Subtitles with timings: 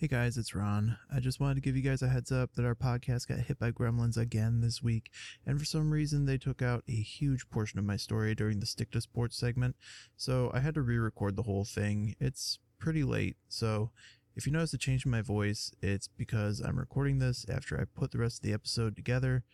[0.00, 0.96] Hey guys, it's Ron.
[1.14, 3.58] I just wanted to give you guys a heads up that our podcast got hit
[3.58, 5.10] by gremlins again this week,
[5.44, 8.66] and for some reason they took out a huge portion of my story during the
[8.66, 9.76] Stick to Sports segment,
[10.16, 12.16] so I had to re record the whole thing.
[12.18, 13.90] It's pretty late, so
[14.34, 17.84] if you notice a change in my voice, it's because I'm recording this after I
[17.84, 19.44] put the rest of the episode together.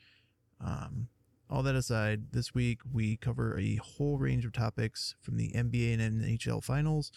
[0.65, 1.09] Um,
[1.51, 5.99] all that aside, this week we cover a whole range of topics from the NBA
[5.99, 7.11] and NHL finals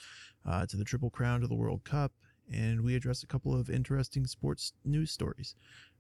[0.48, 2.12] uh, to the Triple Crown to the World Cup,
[2.52, 5.56] and we address a couple of interesting sports news stories.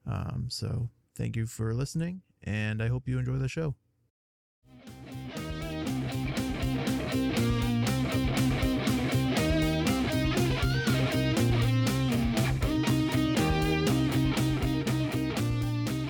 [0.05, 3.76] Um, so thank you for listening, and I hope you enjoy the show.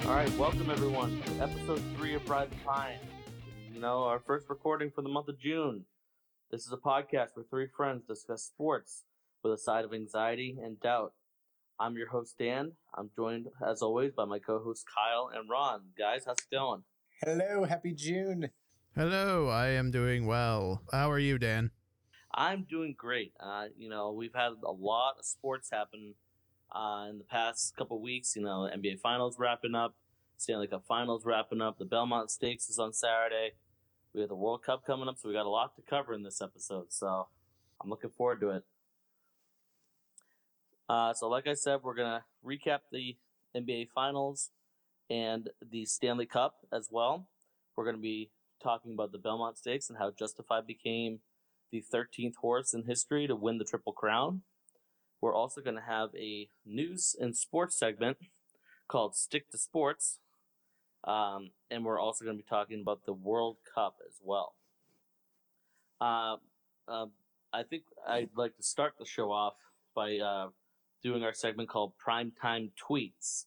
[0.06, 3.00] All right, welcome everyone to episode three of Ride the Pine.
[3.74, 5.86] You know, our first recording for the month of June.
[6.52, 9.04] This is a podcast where three friends discuss sports
[9.44, 11.14] with a side of anxiety and doubt.
[11.80, 12.74] I'm your host, Dan.
[12.94, 15.82] I'm joined, as always, by my co hosts, Kyle and Ron.
[15.98, 16.84] Guys, how's it going?
[17.24, 18.50] Hello, happy June.
[18.96, 20.82] Hello, I am doing well.
[20.92, 21.72] How are you, Dan?
[22.34, 23.34] I'm doing great.
[23.40, 26.16] Uh, you know, we've had a lot of sports happen
[26.76, 28.36] uh, in the past couple weeks.
[28.36, 29.96] You know, NBA Finals wrapping up,
[30.38, 33.54] Stanley Cup Finals wrapping up, the Belmont Stakes is on Saturday.
[34.14, 36.24] We have the World Cup coming up, so we got a lot to cover in
[36.24, 36.92] this episode.
[36.92, 37.28] So
[37.82, 38.64] I'm looking forward to it.
[40.90, 43.16] Uh, so, like I said, we're gonna recap the
[43.56, 44.50] NBA Finals
[45.10, 47.28] and the Stanley Cup as well.
[47.76, 48.32] We're gonna be
[48.62, 51.20] talking about the Belmont Stakes and how Justified became
[51.72, 54.42] the 13th horse in history to win the Triple Crown.
[55.22, 58.18] We're also going to have a news and sports segment
[58.88, 60.20] called Stick to Sports.
[61.04, 64.56] Um, and we're also going to be talking about the World Cup as well.
[66.02, 66.38] Uh,
[66.88, 67.06] uh,
[67.54, 69.56] I think I'd like to start the show off
[69.96, 70.50] by uh,
[71.02, 73.46] doing our segment called Primetime Tweets.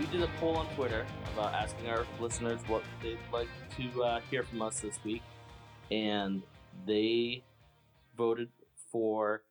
[0.00, 4.20] we did a poll on Twitter about asking our listeners what they'd like to uh,
[4.30, 5.22] hear from us this week,
[5.90, 6.42] and
[6.86, 7.42] they
[8.16, 8.48] voted
[8.90, 9.42] for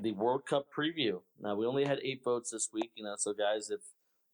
[0.00, 1.20] the World Cup preview.
[1.40, 3.14] Now we only had eight votes this week, you know.
[3.16, 3.80] So guys, if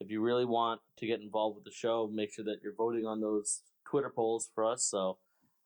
[0.01, 3.07] if you really want to get involved with the show, make sure that you're voting
[3.07, 4.85] on those Twitter polls for us.
[4.85, 5.19] So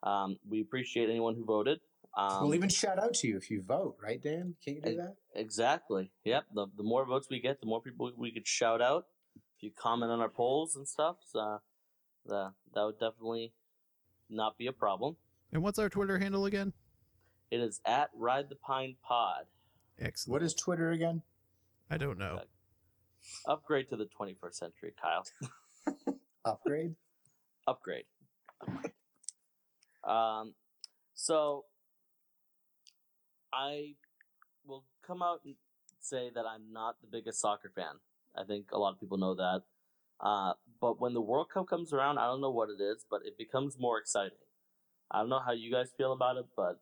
[0.03, 1.81] um, we appreciate anyone who voted.
[2.17, 4.55] Um, we'll even shout out to you if you vote, right, Dan?
[4.65, 5.15] Can't you do that?
[5.35, 6.11] Exactly.
[6.25, 6.45] Yep.
[6.55, 9.07] The, the more votes we get, the more people we could shout out.
[9.37, 11.61] If you comment on our polls and stuff, so,
[12.27, 13.53] the, that would definitely
[14.29, 15.17] not be a problem.
[15.53, 16.73] And what's our Twitter handle again?
[17.51, 19.45] It is at Ride the Pine Pod.
[19.99, 20.33] Excellent.
[20.33, 21.23] What is Twitter again?
[21.91, 22.41] I don't know.
[23.47, 25.25] Upgrade to the 21st century, Kyle.
[26.45, 26.95] Upgrade?
[27.67, 28.05] Upgrade.
[28.61, 28.93] Upgrade.
[30.05, 30.55] Um,
[31.15, 31.65] so
[33.53, 33.95] I
[34.67, 35.55] will come out and
[36.01, 38.01] say that I'm not the biggest soccer fan.
[38.37, 39.63] I think a lot of people know that.
[40.21, 43.23] Uh, but when the World Cup comes around, I don't know what it is, but
[43.25, 44.39] it becomes more exciting.
[45.11, 46.81] I don't know how you guys feel about it, but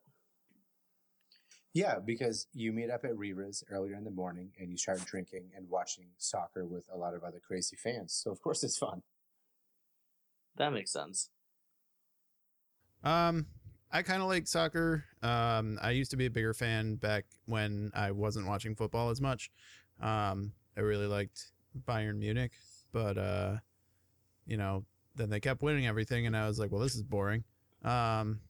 [1.76, 5.50] Yeah, because you meet up at Rira's earlier in the morning and you start drinking
[5.54, 8.14] and watching soccer with a lot of other crazy fans.
[8.14, 9.02] So of course it's fun.
[10.56, 11.28] that makes sense.
[13.04, 13.44] Um,
[13.92, 15.04] I kind of like soccer.
[15.22, 19.20] Um, I used to be a bigger fan back when I wasn't watching football as
[19.20, 19.50] much.
[20.00, 21.52] Um, I really liked
[21.86, 22.52] Bayern Munich,
[22.90, 23.56] but uh,
[24.46, 27.44] you know, then they kept winning everything, and I was like, well, this is boring.
[27.84, 28.40] Um,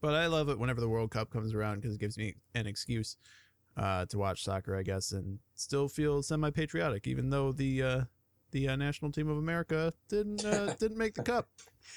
[0.00, 2.66] but I love it whenever the World Cup comes around because it gives me an
[2.66, 3.16] excuse
[3.76, 8.00] uh, to watch soccer, I guess, and still feel semi-patriotic, even though the uh,
[8.52, 11.48] the uh, national team of America didn't uh, didn't make the cup.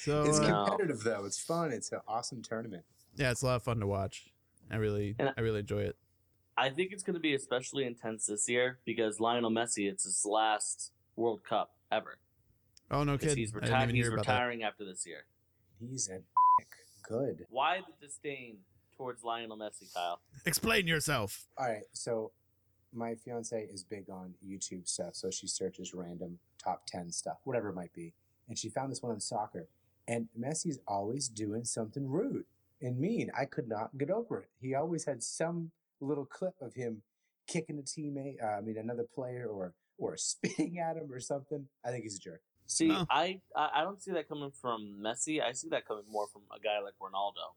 [0.02, 1.26] So It's uh, competitive though.
[1.26, 1.72] It's fun.
[1.72, 2.84] It's an awesome tournament.
[3.16, 4.30] yeah, it's a lot of fun to watch.
[4.72, 5.98] I really, I- I really enjoy it.
[6.56, 10.24] I think it's going to be especially intense this year because Lionel Messi, it's his
[10.24, 12.18] last World Cup ever.
[12.92, 13.38] Oh no, kid!
[13.38, 14.34] He's, I didn't reti- even he's hear about that.
[14.34, 15.26] retiring after this year.
[15.80, 16.20] He's a
[17.04, 17.46] good.
[17.50, 18.58] Why the disdain
[18.98, 20.20] towards Lionel Messi, Kyle?
[20.46, 21.46] Explain yourself.
[21.58, 22.32] All right, so
[22.94, 27.70] my fiance is big on YouTube stuff, so she searches random top 10 stuff, whatever
[27.70, 28.14] it might be.
[28.48, 29.68] And she found this one on soccer.
[30.08, 32.46] And Messi's always doing something rude
[32.82, 33.32] and mean.
[33.38, 34.50] I could not get over it.
[34.60, 35.72] He always had some
[36.02, 37.02] little clip of him
[37.48, 41.68] kicking a teammate, uh, I mean, another player, or or spitting at him or something.
[41.86, 42.42] I think he's a jerk.
[42.68, 43.06] See, Oh.
[43.10, 45.42] I, I I don't see that coming from Messi.
[45.42, 47.54] I see that coming more from a guy like Ronaldo,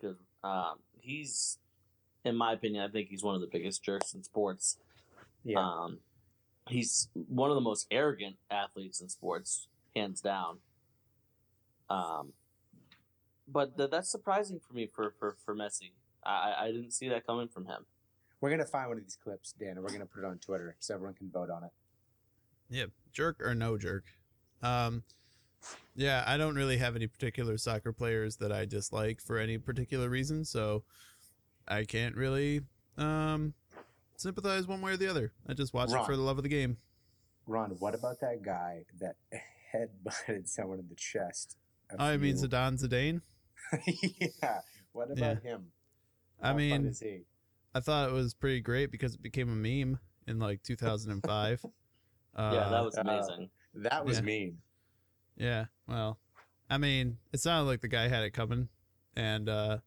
[0.00, 1.58] because um, he's
[2.24, 4.78] in my opinion, I think he's one of the biggest jerks in sports.
[5.44, 5.58] Yeah.
[5.60, 5.98] Um,
[6.68, 10.58] he's one of the most arrogant athletes in sports, hands down.
[11.88, 12.32] Um,
[13.46, 15.92] but th- that's surprising for me for for for Messi.
[16.24, 17.86] I I- I didn't see that coming from him.
[18.40, 20.76] we're gonna find one of these clips, Dan, and we're gonna put it on Twitter
[20.78, 21.70] so everyone can vote on it.
[22.68, 24.04] Yeah, jerk or no jerk.
[24.66, 25.02] Um,
[25.94, 30.08] yeah, I don't really have any particular soccer players that I dislike for any particular
[30.08, 30.84] reason, so
[31.66, 32.60] I can't really
[32.98, 33.54] um
[34.16, 35.32] sympathize one way or the other.
[35.48, 36.76] I just watch it for the love of the game.
[37.46, 39.16] Ron, what about that guy that
[39.74, 41.56] headbutted someone in the chest?
[41.90, 43.20] a Oh, I mean few- Zidane Zidane.
[44.42, 44.60] yeah.
[44.92, 45.66] What about him?
[46.42, 47.20] I How fun mean, is he?
[47.74, 51.64] I thought it was pretty great because it became a meme in like 2005.
[51.64, 51.68] uh,
[52.54, 53.50] yeah, that was uh, amazing.
[53.76, 54.22] That was yeah.
[54.22, 54.58] mean.
[55.36, 56.18] Yeah, well,
[56.70, 58.68] I mean, it sounded like the guy had it coming,
[59.14, 59.78] and uh,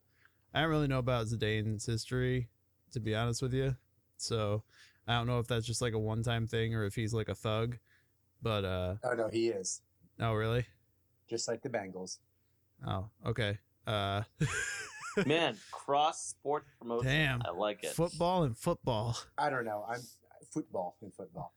[0.54, 2.50] I don't really know about Zidane's history,
[2.94, 3.76] to be honest with you.
[4.18, 4.64] So
[5.08, 7.36] I don't know if that's just like a one-time thing or if he's like a
[7.36, 7.78] thug.
[8.42, 9.82] But uh, Oh no, he is
[10.20, 10.66] oh really?
[11.30, 12.20] just like the Bengals.
[12.88, 13.58] Oh, okay.
[13.86, 14.24] Uh,
[15.26, 17.08] Man, cross sport promotion.
[17.08, 17.92] damn, I like it.
[17.92, 19.18] football and football.
[19.38, 19.86] I don't know.
[19.90, 20.02] I'm
[20.52, 21.54] football and football.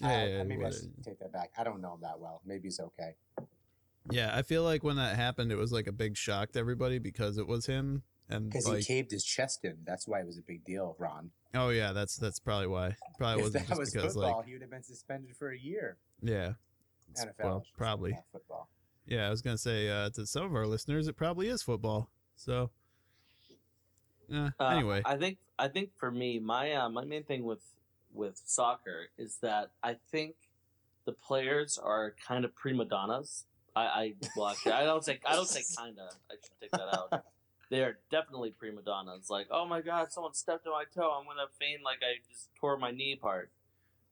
[0.00, 1.50] Yeah, I- yeah, maybe I what- should take that back.
[1.58, 2.40] I don't know him that well.
[2.44, 3.14] Maybe he's okay.
[4.10, 4.30] yeah.
[4.36, 7.38] I feel like when that happened, it was like a big shock to everybody because
[7.38, 9.78] it was him, and Because like, he caved his chest in.
[9.84, 11.30] That's why it was a big deal, Ron.
[11.54, 12.96] oh yeah, that's that's probably why.
[13.18, 15.50] Probably if wasn't that just was because football, like he would have been suspended for
[15.50, 15.96] a year.
[16.22, 16.52] yeah.
[17.10, 17.44] It's- NFL.
[17.44, 18.18] well, I should say, probably.
[18.32, 18.68] football.
[19.06, 22.10] Yeah, I was gonna say uh, to some of our listeners, it probably is football.
[22.36, 22.70] So,
[24.32, 27.60] uh, Uh, anyway, I think I think for me, my uh, my main thing with
[28.18, 30.34] with soccer is that I think
[31.06, 33.44] the players are kind of prima donnas.
[33.76, 36.08] I, I well, actually, I don't say I don't say kinda.
[36.30, 37.24] I should take that out.
[37.70, 39.28] They are definitely prima donnas.
[39.28, 41.10] Like, oh my god, someone stepped on my toe.
[41.20, 43.50] I'm gonna feign like I just tore my knee apart.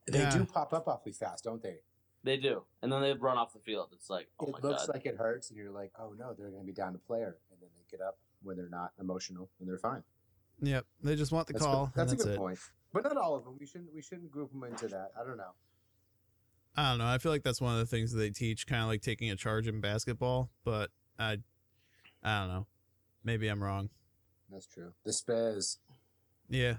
[0.07, 0.31] They Yeah.
[0.31, 1.79] do pop up awfully fast, don't they?
[2.23, 3.89] They do, and then they run off the field.
[3.95, 4.95] It's like, oh it my looks god.
[4.95, 7.39] like it hurts, and you're like, oh no, they're going to be down to player,
[7.51, 10.03] and then they get up when they're not emotional and they're fine.
[10.61, 11.87] yep, they just want the That's, call.
[11.87, 11.93] good.
[11.95, 12.39] that's, and a that's good it.
[12.39, 12.59] point.
[12.97, 13.57] But not all of them.
[13.61, 15.11] We shouldn't we shouldn't group them into that.
[15.21, 15.53] I don't know.
[16.75, 17.07] I don't know.
[17.07, 19.31] I feel like that's one of the things that they teach, kind of like taking
[19.31, 20.49] a charge in basketball.
[20.65, 21.37] But I,
[22.23, 22.67] I don't know.
[23.23, 23.91] Maybe I'm wrong.
[24.51, 24.93] That's true.
[25.05, 25.79] The Spurs.
[26.49, 26.77] Yeah,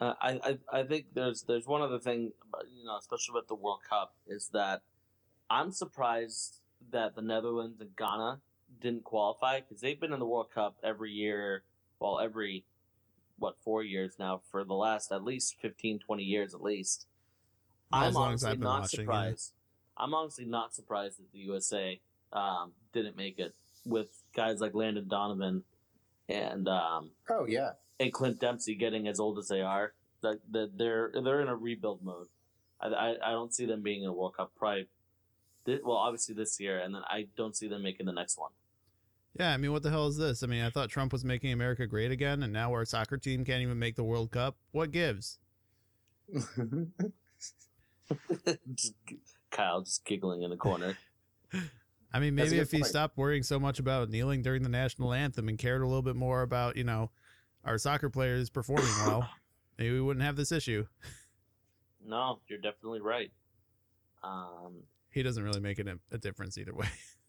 [0.00, 2.32] Uh, I, I I think there's there's one other thing,
[2.76, 4.82] you know, especially with the World Cup, is that
[5.48, 6.58] I'm surprised
[6.90, 8.40] that the Netherlands and Ghana
[8.80, 11.62] didn't qualify because they've been in the World Cup every year,
[12.00, 12.64] well, every
[13.40, 17.06] what four years now for the last at least 15, 20 years at least.
[17.90, 19.04] Well, I'm as long as honestly I've been not watching, yeah.
[19.04, 19.52] surprised.
[19.96, 22.00] I'm honestly not surprised that the USA
[22.32, 23.54] um, didn't make it
[23.84, 25.64] with guys like Landon Donovan
[26.28, 27.72] and um, Oh yeah.
[27.98, 31.56] and Clint Dempsey getting as old as they are, that that they're they're in a
[31.56, 32.28] rebuild mode.
[32.80, 34.86] I, I, I don't see them being in a World Cup probably.
[35.64, 38.52] This, well, obviously this year, and then I don't see them making the next one.
[39.38, 39.52] Yeah.
[39.52, 40.42] I mean, what the hell is this?
[40.42, 43.44] I mean, I thought Trump was making America great again, and now our soccer team
[43.44, 44.56] can't even make the World Cup.
[44.72, 45.38] What gives?
[48.74, 48.94] Just
[49.50, 50.96] Kyle just giggling in the corner.
[52.12, 55.48] I mean, maybe if he stopped worrying so much about kneeling during the national anthem
[55.48, 57.10] and cared a little bit more about, you know,
[57.64, 59.28] our soccer players performing well,
[59.78, 60.86] maybe we wouldn't have this issue.
[62.04, 63.30] no, you're definitely right.
[64.24, 66.88] Um, He doesn't really make a difference either way.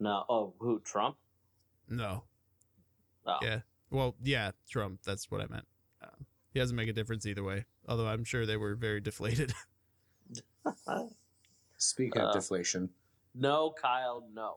[0.00, 1.16] no, oh, who Trump?
[1.88, 2.24] no.
[3.26, 3.60] Oh, Yeah.
[3.90, 5.00] Well, yeah, Trump.
[5.04, 5.66] That's what I meant.
[6.02, 7.64] Um, he doesn't make a difference either way.
[7.88, 9.52] Although I'm sure they were very deflated.
[11.76, 12.90] Speaking Uh, of deflation,
[13.34, 14.56] no, Kyle, no.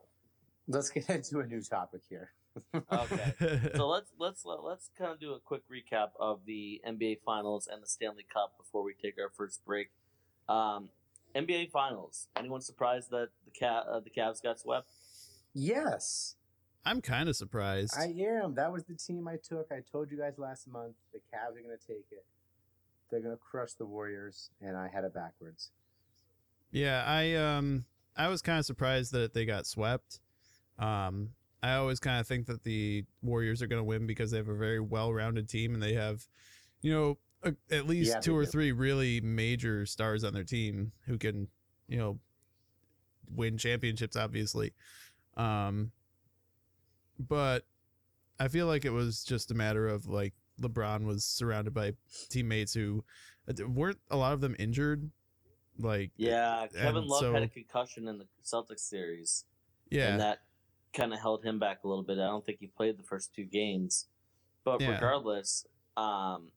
[0.68, 2.30] let's get into a new topic here.
[2.92, 3.60] Okay.
[3.76, 7.82] so let's let's let's kind of do a quick recap of the NBA Finals and
[7.82, 9.90] the Stanley Cup before we take our first break.
[10.48, 10.90] Um,
[11.34, 12.28] NBA Finals.
[12.36, 14.88] Anyone surprised that the cat uh, the Cavs got swept?
[15.54, 16.36] Yes,
[16.84, 17.94] I'm kind of surprised.
[17.98, 18.54] I am.
[18.54, 19.68] That was the team I took.
[19.70, 22.24] I told you guys last month the Cavs are going to take it.
[23.10, 25.70] They're going to crush the Warriors, and I had it backwards.
[26.70, 27.84] Yeah, I um
[28.16, 30.20] I was kind of surprised that they got swept.
[30.78, 31.30] Um
[31.62, 34.48] I always kind of think that the Warriors are going to win because they have
[34.48, 36.26] a very well-rounded team and they have
[36.80, 38.50] you know a, at least Yeah, two or do.
[38.50, 41.48] three really major stars on their team who can,
[41.88, 42.18] you know,
[43.34, 44.72] win championships obviously.
[45.36, 45.92] Um
[47.18, 47.64] but
[48.40, 51.92] I feel like it was just a matter of like LeBron was surrounded by
[52.28, 53.04] teammates who
[53.48, 55.10] uh, weren't a lot of them injured
[55.78, 59.44] like Yeah, Kevin Love so- had a concussion in the Celtics series,
[59.90, 60.40] yeah and that
[60.92, 62.18] kind of held him back a little bit.
[62.18, 64.08] I don't think he played the first two games.
[64.64, 64.90] But Yeah.
[64.92, 66.52] regardless, um,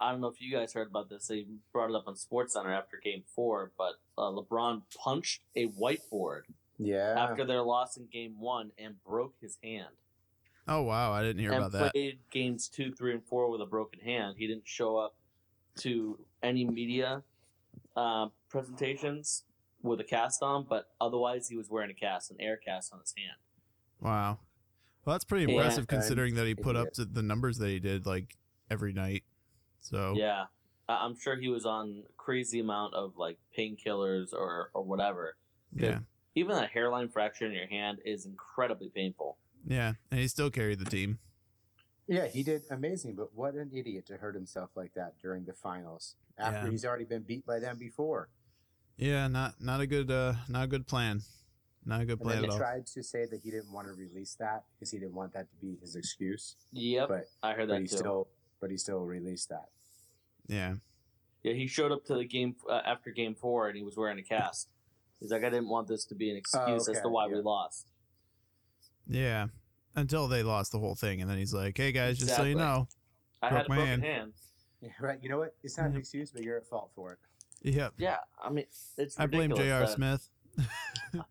[0.00, 1.28] I don't know if you guys heard about this.
[1.28, 5.68] They brought it up on Sports Center after Game Four, but uh, LeBron punched a
[5.68, 6.42] whiteboard
[6.84, 7.14] Yeah.
[7.16, 9.88] after their loss in Game One and broke his hand.
[10.68, 11.92] Oh wow, I didn't hear and about that.
[11.92, 14.36] played games two, three, and four with a broken hand.
[14.38, 15.16] He didn't show up
[15.78, 17.22] to any media
[17.96, 19.44] uh, presentations
[19.82, 23.00] with a cast on, but otherwise he was wearing a cast, an air cast on
[23.00, 23.36] his hand.
[24.00, 24.38] Wow.
[25.04, 27.80] Well, that's pretty impressive And considering that he put up to the numbers that he
[27.80, 28.36] did like
[28.70, 29.24] every night.
[29.80, 30.44] So Yeah,
[30.88, 35.36] I- I'm sure he was on a crazy amount of like painkillers or or whatever.
[35.74, 36.00] yeah,
[36.34, 39.36] Even a hairline fracture in your hand is incredibly painful.
[39.66, 41.18] yeah, and he still carried the team.
[42.08, 45.52] Yeah, he did amazing, but what an idiot to hurt himself like that during the
[45.52, 46.70] finals after Yeah.
[46.70, 48.28] he's already been beat by them before.
[48.96, 51.22] Yeah, not not a good uh not a good plan.
[51.84, 52.58] Not a good And plan then at he all.
[52.58, 55.48] tried to say that he didn't want to release that because he didn't want that
[55.50, 56.56] to be his excuse.
[56.72, 57.96] Yep, But I heard but that he too.
[57.96, 58.28] still
[58.60, 59.68] but he still released that.
[60.48, 60.74] Yeah.
[61.42, 64.18] Yeah, he showed up to the game uh, after game four and he was wearing
[64.18, 64.68] a cast.
[65.22, 67.36] He's like, I didn't want this to be an excuse as okay, to why we
[67.36, 67.86] lost.
[69.06, 69.46] Yeah.
[69.94, 72.54] Until they lost the whole thing and then he's like, "Hey guys, just so you
[72.56, 72.88] know."
[73.42, 74.02] I Broke had a my broken hand.
[74.02, 74.32] hand.
[74.80, 75.18] Yeah, right.
[75.22, 75.54] You know what?
[75.62, 75.98] It's not an Mhm.
[75.98, 77.18] excuse, but you're at fault for it.
[77.62, 77.94] Yep.
[77.98, 78.64] Yeah, I mean,
[78.96, 79.86] it's I blame ridiculous J.R.
[79.86, 80.30] Smith.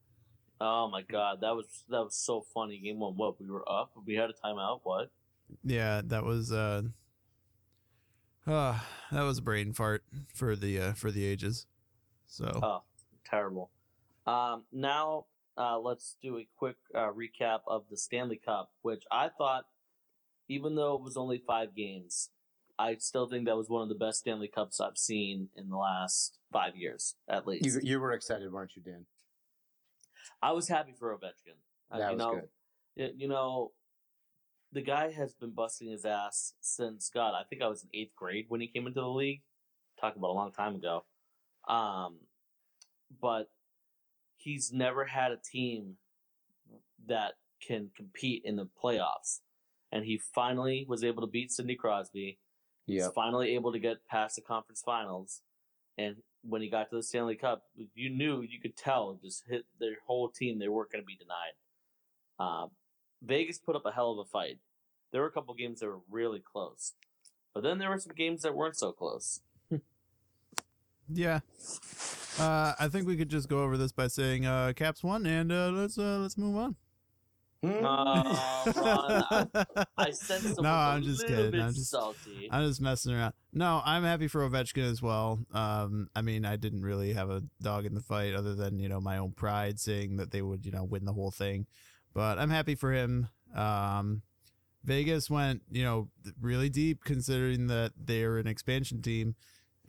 [0.64, 2.78] Oh my god, that was that was so funny.
[2.78, 4.82] Game one, what we were up, we had a timeout.
[4.84, 5.10] What?
[5.64, 6.84] Yeah, that was uh
[8.46, 8.80] uh
[9.12, 10.04] that was a brain fart
[10.36, 11.66] for the uh for the ages.
[12.28, 12.84] So Oh,
[13.26, 13.72] terrible.
[14.26, 15.26] Um, now
[15.58, 19.66] uh, let's do a quick uh, recap of the Stanley Cup, which I thought,
[20.48, 22.30] even though it was only five games,
[22.78, 25.78] I still think that was one of the best Stanley Cups I've seen in the
[25.78, 27.66] last five years, at least.
[27.66, 29.06] You you were excited, weren't you, Dan?
[30.42, 31.58] I was happy for Ovechkin.
[31.92, 32.42] Uh, That you was know,
[32.96, 33.14] good.
[33.18, 33.72] you know,
[34.72, 37.34] the guy has been busting his ass since God.
[37.40, 39.42] I think I was in eighth grade when he came into the league.
[40.00, 41.04] Talking about a long time ago.
[41.68, 42.16] Um,
[43.22, 43.50] but
[44.44, 45.96] he's never had a team
[47.08, 47.34] that
[47.66, 49.40] can compete in the playoffs,
[49.92, 52.40] and he finally was able to beat Sidney Crosby.
[52.86, 53.14] He's Yep.
[53.14, 55.42] finally able to get past the conference finals,
[55.98, 59.66] and when he got to the Stanley Cup, you knew you could tell just hit
[59.80, 61.54] their whole team they weren't going to be denied.
[62.40, 62.68] Uh,
[63.22, 64.60] Vegas put up a hell of a fight.
[65.12, 66.94] There were a couple games that were really close,
[67.54, 69.42] but then there were some games that weren't so close.
[71.14, 71.40] Yeah.
[72.40, 75.52] Uh I think we could just go over this by saying uh Caps won and
[75.52, 76.76] uh let's uh let's move on.
[77.64, 77.86] Hmm?
[77.86, 81.52] Uh, Ron, I, I sense No, no, I'm a just little kidding.
[81.52, 82.48] bit I'm just- salty.
[82.50, 83.34] I'm just messing around.
[83.54, 85.40] No, I'm happy for Ovechkin as well.
[85.54, 88.90] Um, I mean, I didn't really have a dog in the fight other than, you
[88.90, 91.68] know, my own pride saying that they would, you know, win the whole thing.
[92.16, 93.28] But I'm happy for him.
[93.56, 94.24] Um,
[94.84, 96.08] Vegas went, you know,
[96.42, 99.36] really deep considering that they're an expansion team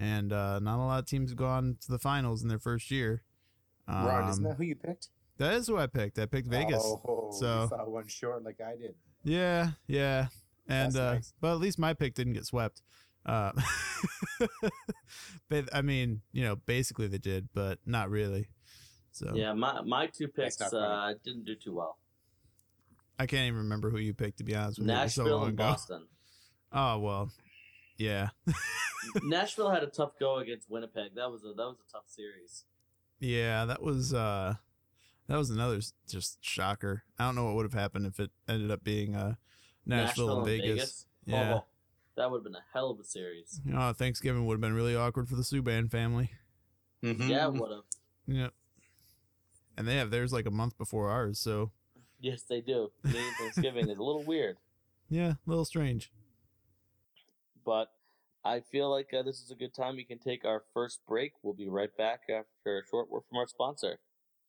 [0.03, 2.91] and uh, not a lot of teams have gone to the finals in their first
[2.91, 3.23] year.
[3.87, 5.09] Um, Ron, isn't that who you picked?
[5.39, 6.19] that is who I picked.
[6.19, 6.83] I picked Vegas.
[6.85, 8.95] Oh, so- you fell one short like I did.
[9.25, 10.27] Yeah, yeah.
[10.69, 11.35] And That's uh nice.
[11.41, 12.83] but at least my pick didn't get swept.
[13.25, 13.53] Uh
[15.49, 18.49] but I mean, you know, basically they did, but not really.
[19.13, 21.99] So yeah, my my two picks uh, didn't do too well.
[23.19, 24.95] I can't even remember who you picked to be honest with you.
[24.95, 25.65] It was so Nashville and ago.
[25.65, 26.07] Boston.
[26.75, 27.31] Oh well.
[28.03, 28.31] Yeah.
[29.23, 31.15] Nashville had a tough go against Winnipeg.
[31.15, 32.65] That was a that was a tough series.
[33.21, 34.55] Yeah, that was uh
[35.29, 37.05] that was another just shocker.
[37.19, 39.35] I don't know what would have happened if it ended up being uh
[39.87, 41.07] Nashville, and Vegas.
[41.25, 41.55] Yeah.
[41.55, 41.65] Oh,
[42.17, 43.61] that would have been a hell of a series.
[43.73, 46.31] Oh, Thanksgiving would have been really awkward for the Subban family.
[47.05, 47.29] Mm-hmm.
[47.29, 47.85] Yeah, it would have.
[48.27, 48.53] Yep.
[49.77, 51.71] And they have theirs like a month before ours, so
[52.21, 52.91] Yes, they do.
[53.03, 54.59] Canadian Thanksgiving is a little weird,
[55.09, 56.13] yeah, a little strange.
[57.65, 57.91] But
[58.45, 61.33] I feel like uh, this is a good time we can take our first break.
[61.43, 64.01] We'll be right back after a short word from our sponsor.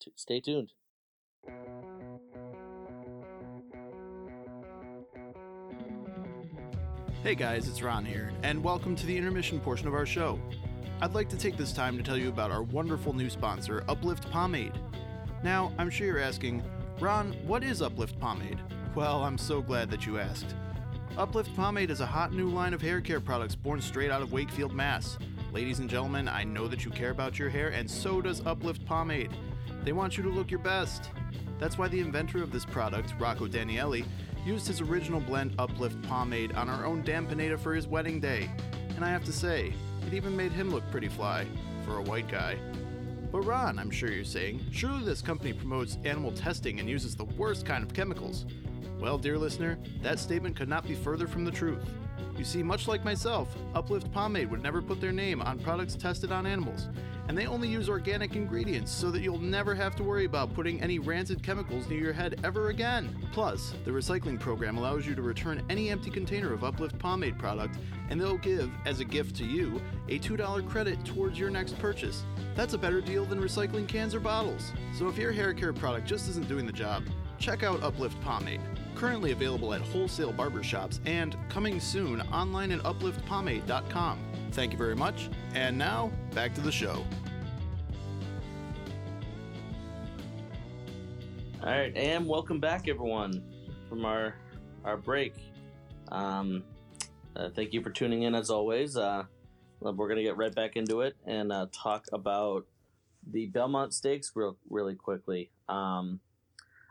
[0.01, 0.71] T- stay tuned.
[7.23, 10.39] Hey guys, it's Ron here, and welcome to the intermission portion of our show.
[10.99, 14.29] I'd like to take this time to tell you about our wonderful new sponsor, Uplift
[14.31, 14.77] Pomade.
[15.43, 16.63] Now, I'm sure you're asking,
[16.99, 18.59] Ron, what is Uplift Pomade?
[18.95, 20.55] Well, I'm so glad that you asked.
[21.15, 24.33] Uplift Pomade is a hot new line of hair care products born straight out of
[24.33, 25.19] Wakefield, Mass.
[25.51, 28.83] Ladies and gentlemen, I know that you care about your hair, and so does Uplift
[28.87, 29.29] Pomade.
[29.83, 31.11] They want you to look your best.
[31.59, 34.05] That's why the inventor of this product, Rocco Danielli,
[34.43, 38.49] used his original blend Uplift pomade on our own Dan Pineda for his wedding day.
[38.95, 39.71] And I have to say,
[40.07, 41.45] it even made him look pretty fly
[41.85, 42.57] for a white guy.
[43.31, 47.25] But Ron, I'm sure you're saying, surely this company promotes animal testing and uses the
[47.25, 48.45] worst kind of chemicals.
[49.03, 51.83] Well, dear listener, that statement could not be further from the truth.
[52.37, 56.31] You see, much like myself, Uplift Pomade would never put their name on products tested
[56.31, 56.87] on animals,
[57.27, 60.81] and they only use organic ingredients so that you'll never have to worry about putting
[60.81, 63.13] any rancid chemicals near your head ever again.
[63.33, 67.77] Plus, the recycling program allows you to return any empty container of Uplift Pomade product,
[68.09, 72.23] and they'll give, as a gift to you, a $2 credit towards your next purchase.
[72.55, 74.71] That's a better deal than recycling cans or bottles.
[74.97, 77.03] So if your hair care product just isn't doing the job,
[77.37, 78.61] check out Uplift Pomade.
[79.03, 84.19] Currently available at wholesale barbershops and coming soon online at upliftpomade.com.
[84.51, 85.29] Thank you very much.
[85.53, 87.03] And now, back to the show.
[91.61, 93.43] All right, and welcome back, everyone,
[93.89, 94.35] from our
[94.85, 95.33] our break.
[96.07, 96.63] Um,
[97.35, 98.95] uh, thank you for tuning in as always.
[98.95, 99.25] Uh,
[99.81, 102.67] we're gonna get right back into it and uh, talk about
[103.29, 105.51] the Belmont Stakes real really quickly.
[105.67, 106.21] Um,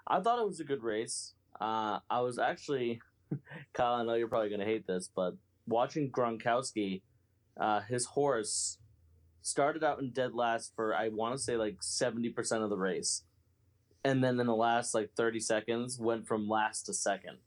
[0.06, 1.32] I thought it was a good race.
[1.62, 3.00] Uh, I was actually,
[3.72, 3.94] Kyle.
[3.94, 5.34] I know you're probably gonna hate this, but
[5.66, 7.02] watching Gronkowski,
[7.58, 8.78] uh, his horse
[9.42, 12.76] started out in dead last for I want to say like seventy percent of the
[12.76, 13.22] race
[14.04, 17.38] and then in the last like 30 seconds went from last to second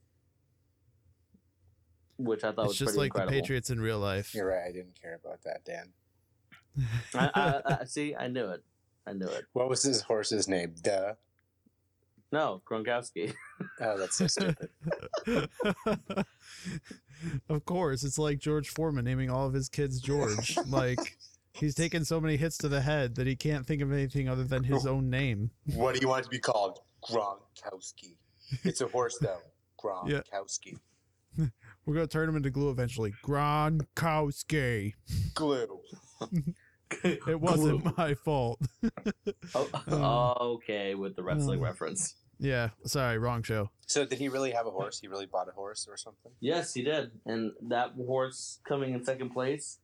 [2.17, 4.34] which i thought It's was just pretty like incredible the Patriots in real life.
[4.34, 4.63] You're right.
[4.67, 5.91] I didn't care about that, Dan.
[7.13, 8.63] I, I, I, see i knew it
[9.05, 10.75] i knew it What was his horse's name?
[10.81, 11.13] Duh.
[12.32, 13.34] No gronkowski
[13.82, 14.70] Oh, that's so stupid.
[17.50, 20.58] of course, it's like George Foreman naming all of his kids George.
[20.67, 21.17] like
[21.53, 24.44] he's taken so many hits to the head that he can't think of anything other
[24.44, 25.51] than his own name.
[25.74, 26.79] what do you want to be called?
[27.10, 28.15] Gronkowski.
[28.63, 29.39] It's a horse, though.
[30.08, 30.22] Yeah.
[30.34, 30.79] Gronkowski.
[31.86, 33.13] We're gonna turn him into glue eventually.
[33.24, 34.94] Gronkowski.
[35.36, 35.79] Glue.
[37.28, 38.60] It wasn't my fault.
[39.54, 41.64] oh, okay with the wrestling Uh.
[41.64, 43.70] reference yeah, sorry, wrong show.
[43.88, 45.00] So, did he really have a horse?
[45.00, 46.32] He really bought a horse or something?
[46.42, 49.80] yes he did and that horse coming in second place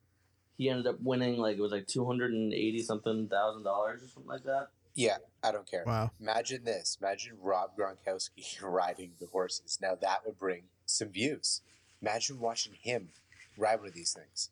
[0.58, 4.44] he ended up winning like it was like 280 something thousand dollars or something like
[4.44, 5.84] that Yeah, I don't care.
[5.86, 6.10] Wow.
[6.20, 6.98] Imagine this.
[7.00, 9.78] Imagine Rob Gronkowski riding the horses.
[9.80, 11.62] Now, that would bring some views.
[12.02, 13.08] Imagine watching him
[13.56, 14.50] ride one of these things.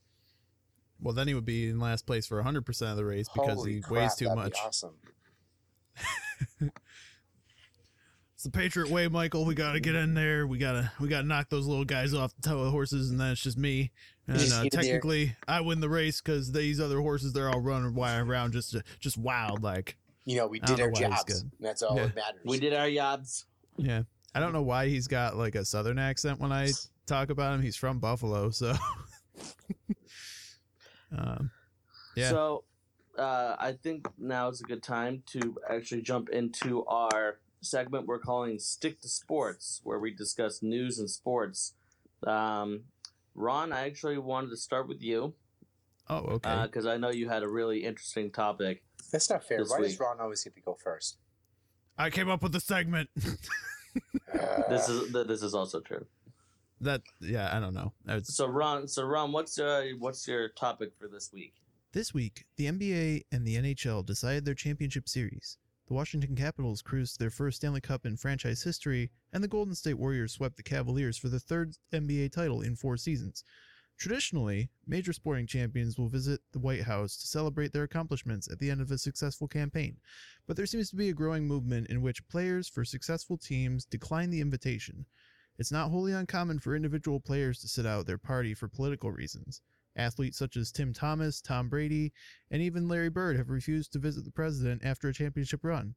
[1.02, 3.74] Well, then he would be in last place for 100% of the race because Holy
[3.74, 4.58] he crap, weighs too that'd be much.
[4.64, 4.94] awesome.
[8.34, 9.44] It's the Patriot way, Michael.
[9.44, 10.46] We gotta get in there.
[10.46, 13.20] We gotta we gotta knock those little guys off the toe of the horses, and
[13.20, 13.90] then it's just me.
[14.26, 14.80] And just uh, get there.
[14.82, 18.74] technically, I win the race because these other horses they're all running wild around just
[18.98, 19.62] just wild.
[19.62, 21.40] Like, You know, we did our know why he's jobs.
[21.42, 22.06] and That's all Yeah.
[22.06, 22.40] that matters.
[22.46, 23.44] we did our yabs
[23.76, 26.70] yeah, I don't know why he's got like a southern accent when I
[27.06, 27.60] talk about him.
[27.60, 28.72] He's from Buffalo, so.
[31.16, 31.50] um,
[32.16, 32.30] Yeah.
[32.30, 32.64] So
[33.18, 38.18] uh, I think now is a good time to actually jump into our segment we're
[38.18, 41.74] calling Stick to Sports, where we discuss news and sports.
[42.26, 42.84] Um,
[43.34, 45.34] Ron, I actually wanted to start with you
[46.08, 46.62] oh, okay.
[46.64, 48.82] because I know you had a really interesting topic.
[49.12, 49.58] That's not fair.
[49.58, 49.98] this Why does.
[49.98, 51.18] Ron always get to go first?
[51.98, 53.10] I came up with the segment.
[54.32, 56.06] Uh, This is this is also true.
[56.80, 57.92] That yeah, I don't know.
[58.08, 61.54] It's, So Ron, so Ron, what's uh, what's your topic for this week?
[61.92, 65.56] This week, the NBA and the NHL decided their championship series.
[65.88, 69.74] The Washington Capitals cruised to their first Stanley Cup in franchise history, and the Golden
[69.74, 73.42] State Warriors swept the Cavaliers for the third NBA title in four seasons.
[73.98, 78.70] Traditionally, major sporting champions will visit the White House to celebrate their accomplishments at the
[78.70, 79.98] end of a successful campaign,
[80.46, 84.30] but there seems to be a growing movement in which players for successful teams decline
[84.30, 85.06] the invitation.
[85.58, 89.62] It's not wholly uncommon for individual players to sit out their party for political reasons.
[89.96, 92.12] Athletes such as Tim Thomas, Tom Brady,
[92.50, 95.94] and even Larry Bird have refused to visit the president after a championship run.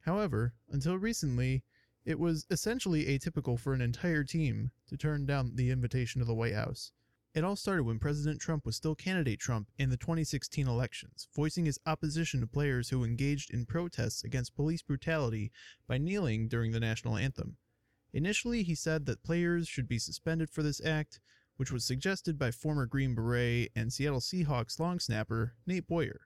[0.00, 1.64] However, until recently,
[2.04, 6.34] it was essentially atypical for an entire team to turn down the invitation to the
[6.34, 6.92] White House.
[7.32, 11.64] It all started when President Trump was still candidate Trump in the 2016 elections, voicing
[11.64, 15.52] his opposition to players who engaged in protests against police brutality
[15.86, 17.56] by kneeling during the national anthem.
[18.12, 21.20] Initially, he said that players should be suspended for this act,
[21.56, 26.22] which was suggested by former Green Beret and Seattle Seahawks long snapper Nate Boyer.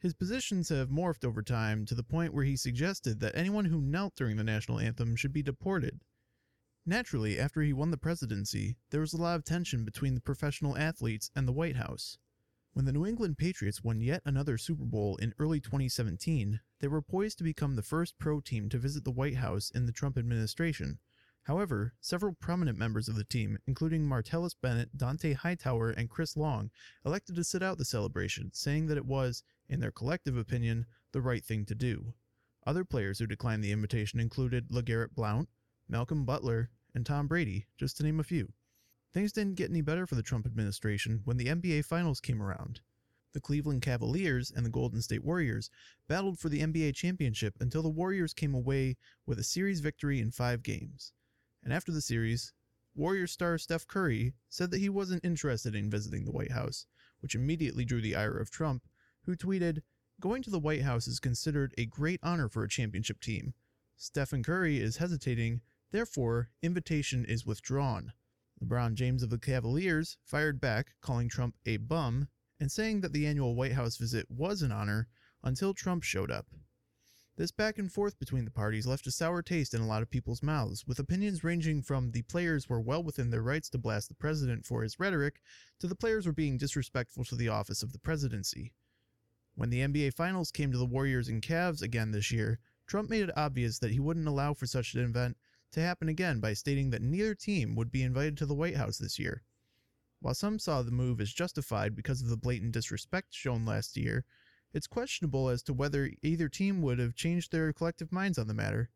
[0.00, 3.80] His positions have morphed over time to the point where he suggested that anyone who
[3.80, 6.00] knelt during the national anthem should be deported.
[6.86, 10.78] Naturally, after he won the presidency, there was a lot of tension between the professional
[10.78, 12.18] athletes and the White House.
[12.72, 17.02] When the New England Patriots won yet another Super Bowl in early 2017, they were
[17.02, 20.16] poised to become the first pro team to visit the White House in the Trump
[20.16, 20.98] administration.
[21.44, 26.70] However, several prominent members of the team, including Martellus Bennett, Dante Hightower, and Chris Long,
[27.06, 31.22] elected to sit out the celebration, saying that it was, in their collective opinion, the
[31.22, 32.12] right thing to do.
[32.66, 35.48] Other players who declined the invitation included LeGarrette Blount,
[35.88, 38.52] Malcolm Butler, and Tom Brady, just to name a few.
[39.14, 42.80] Things didn't get any better for the Trump administration when the NBA Finals came around.
[43.32, 45.70] The Cleveland Cavaliers and the Golden State Warriors
[46.08, 48.96] battled for the NBA championship until the Warriors came away
[49.26, 51.12] with a series victory in five games.
[51.68, 52.54] And after the series,
[52.94, 56.86] Warriors star Steph Curry said that he wasn't interested in visiting the White House,
[57.20, 58.84] which immediately drew the ire of Trump,
[59.24, 59.82] who tweeted,
[60.18, 63.52] Going to the White House is considered a great honor for a championship team.
[63.98, 68.14] Stephen Curry is hesitating, therefore, invitation is withdrawn.
[68.62, 72.28] LeBron James of the Cavaliers fired back, calling Trump a bum
[72.58, 75.06] and saying that the annual White House visit was an honor
[75.44, 76.46] until Trump showed up.
[77.38, 80.10] This back and forth between the parties left a sour taste in a lot of
[80.10, 84.08] people's mouths, with opinions ranging from the players were well within their rights to blast
[84.08, 85.40] the president for his rhetoric,
[85.78, 88.74] to the players were being disrespectful to the office of the presidency.
[89.54, 93.22] When the NBA Finals came to the Warriors and Cavs again this year, Trump made
[93.22, 95.36] it obvious that he wouldn't allow for such an event
[95.70, 98.98] to happen again by stating that neither team would be invited to the White House
[98.98, 99.44] this year.
[100.18, 104.24] While some saw the move as justified because of the blatant disrespect shown last year,
[104.72, 108.54] it's questionable as to whether either team would have changed their collective minds on the
[108.54, 108.90] matter.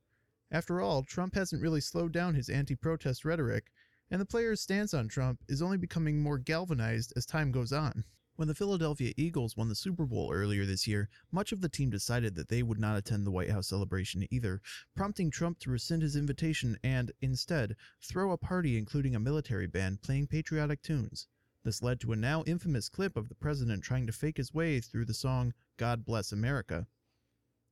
[0.50, 3.72] After all, Trump hasn't really slowed down his anti protest rhetoric,
[4.10, 8.04] and the players' stance on Trump is only becoming more galvanized as time goes on.
[8.36, 11.90] When the Philadelphia Eagles won the Super Bowl earlier this year, much of the team
[11.90, 14.60] decided that they would not attend the White House celebration either,
[14.94, 20.02] prompting Trump to rescind his invitation and, instead, throw a party including a military band
[20.02, 21.28] playing patriotic tunes.
[21.64, 24.80] This led to a now infamous clip of the president trying to fake his way
[24.80, 26.88] through the song God Bless America.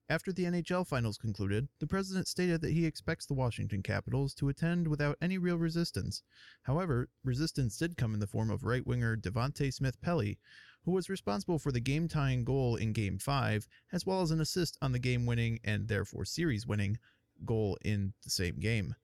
[0.08, 4.48] After the NHL finals concluded, the president stated that he expects the Washington Capitals to
[4.48, 6.22] attend without any real resistance.
[6.62, 10.38] However, resistance did come in the form of right winger Devante Smith Pelly,
[10.84, 14.40] who was responsible for the game tying goal in Game 5, as well as an
[14.40, 16.98] assist on the game winning and therefore series winning
[17.44, 18.94] goal in the same game.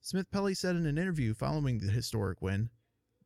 [0.00, 2.70] Smith Pelly said in an interview following the historic win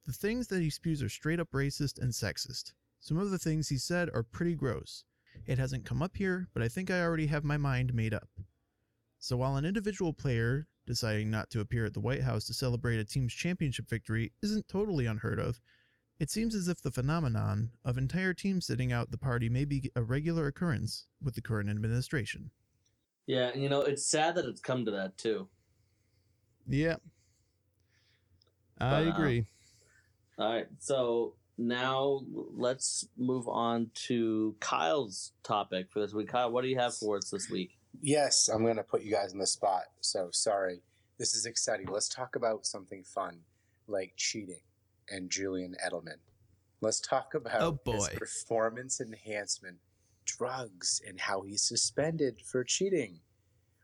[0.07, 2.73] The things that he spews are straight up racist and sexist.
[3.01, 5.05] Some of the things he said are pretty gross.
[5.47, 8.29] It hasn't come up here, but I think I already have my mind made up.
[9.19, 12.99] So while an individual player deciding not to appear at the White House to celebrate
[12.99, 15.61] a team's championship victory isn't totally unheard of,
[16.21, 19.90] it seems as if the phenomenon of entire teams sitting out the party may be
[19.97, 22.51] a regular occurrence with the current administration.
[23.27, 25.49] Yeah, and you know, it's sad that it's come to that too.
[26.69, 26.97] Yeah.
[28.79, 29.47] I But, uh, agree.
[30.38, 32.20] All right, so now
[32.55, 36.29] let's move on to Kyle's topic for this week.
[36.29, 37.79] Kyle, what do you have for us this week?
[38.03, 39.85] Yes, I'm going to put you guys on the spot.
[40.01, 40.83] So sorry.
[41.18, 41.87] This is exciting.
[41.87, 43.38] Let's talk about something fun
[43.87, 44.61] like cheating
[45.09, 46.18] and Julian Edelman.
[46.83, 49.79] Let's talk about Oh, his performance enhancement
[50.27, 53.20] drugs and how he's suspended for cheating.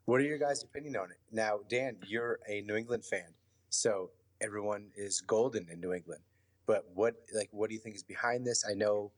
[0.04, 1.16] What are your guys' opinion on it?
[1.30, 3.32] Now, Dan, you're a New England fan,
[3.70, 4.10] so
[4.42, 6.20] everyone is golden in New England.
[6.66, 8.64] But what like what do you think is behind this?
[8.68, 9.12] I know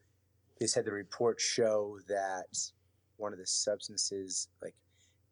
[0.60, 2.56] they said the reports show that
[3.16, 4.74] one of the substances like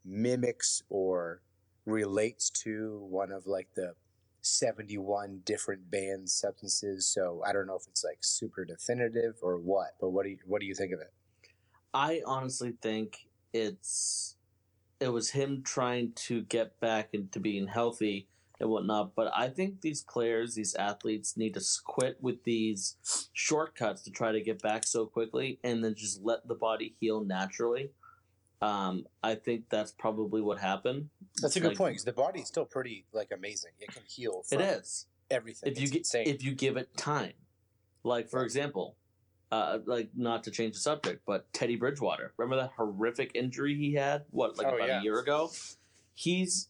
[0.04, 1.42] mimics or
[1.86, 3.94] relates to one of like the
[4.42, 9.94] 71 different banned substances so i don't know if it's like super definitive or what
[10.00, 11.12] but what do you what do you think of it
[11.94, 14.36] I honestly think it's
[15.00, 18.28] it was him trying to get back into being healthy
[18.62, 19.14] and whatnot.
[19.14, 22.96] But I think these players, these athletes, need to quit with these
[23.34, 27.22] shortcuts to try to get back so quickly, and then just let the body heal
[27.22, 27.90] naturally.
[28.62, 31.10] Um, I think that's probably what happened.
[31.40, 34.04] that's a good Like, point because the body is still pretty like amazing it can
[34.08, 35.06] heal It is.
[35.32, 37.32] everything if you get if you give it time.
[38.04, 38.94] Like for example,
[39.50, 42.34] uh, like not to change the subject, but Teddy Bridgewater.
[42.36, 44.26] Remember that horrific injury he had?
[44.30, 45.00] What like Oh, about yeah.
[45.00, 45.50] a year ago?
[46.14, 46.68] He's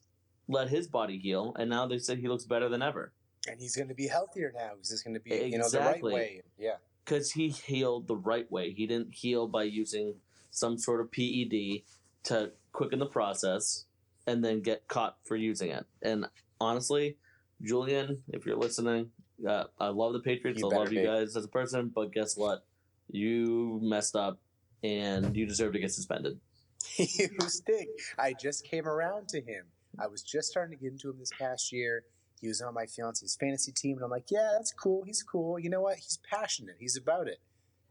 [0.53, 3.13] let his body heal, and now they said he looks better than ever
[3.51, 5.81] and he's going to be healthier now He's just going to be you know the
[5.81, 8.73] right way yeah because he healed the right way.
[8.73, 10.15] He didn't heal by using
[10.51, 11.83] some sort of PED
[12.25, 13.85] to quicken the process
[14.27, 15.85] and then get caught for using it.
[16.03, 16.27] And
[16.61, 17.17] honestly,
[17.61, 19.11] Julian, if you're listening,
[19.47, 20.61] uh, I love the Patriots.
[20.61, 22.65] You I love better you guys as a person, but guess what?
[23.11, 24.39] You messed up,
[24.83, 26.39] and you deserve to get suspended.
[26.97, 27.89] you stink.
[28.19, 29.65] I just came around to him.
[29.99, 32.05] I was just starting to get into him this past year.
[32.41, 35.05] He was on my fiance's fantasy team, and I'm like, yeah, that's cool.
[35.05, 35.59] He's cool.
[35.59, 35.97] You know what?
[35.97, 36.77] He's passionate.
[36.79, 37.39] He's about it.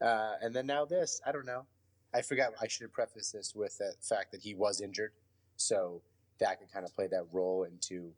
[0.02, 1.22] Uh, and then now this.
[1.26, 1.66] I don't know.
[2.14, 2.52] I forgot.
[2.62, 5.14] I should have prefaced this with the fact that he was injured,
[5.56, 6.02] so
[6.40, 8.12] that could kind of play that role into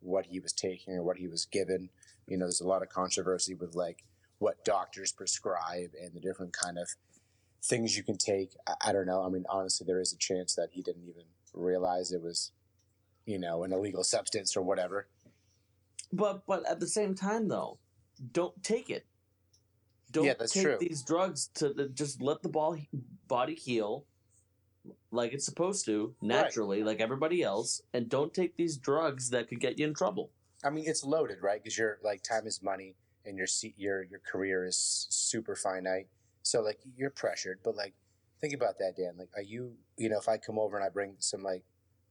[0.00, 1.88] what he was taking or what he was given.
[2.26, 4.04] You know, there's a lot of controversy with like
[4.38, 6.88] what doctors prescribe and the different kind of
[7.64, 8.50] things you can take.
[8.66, 9.24] I, I don't know.
[9.24, 12.50] I mean, honestly, there is a chance that he didn't even realize it was,
[13.26, 15.06] you know, an illegal substance or whatever.
[16.12, 17.78] But but at the same time though,
[18.32, 19.06] don't take it.
[20.10, 20.76] Don't Yeah, that's take true.
[20.80, 22.76] these drugs to to just let the ball
[23.28, 24.04] body heal
[25.10, 29.60] like it's supposed to naturally, like everybody else, and don't take these drugs that could
[29.60, 30.30] get you in trouble.
[30.64, 31.62] I mean, it's loaded, right?
[31.62, 36.08] Because your like time is money, and your your your career is super finite.
[36.42, 37.94] So like you're pressured, but like
[38.40, 39.14] think about that, Dan.
[39.18, 41.62] Like, are you you know if I come over and I bring some like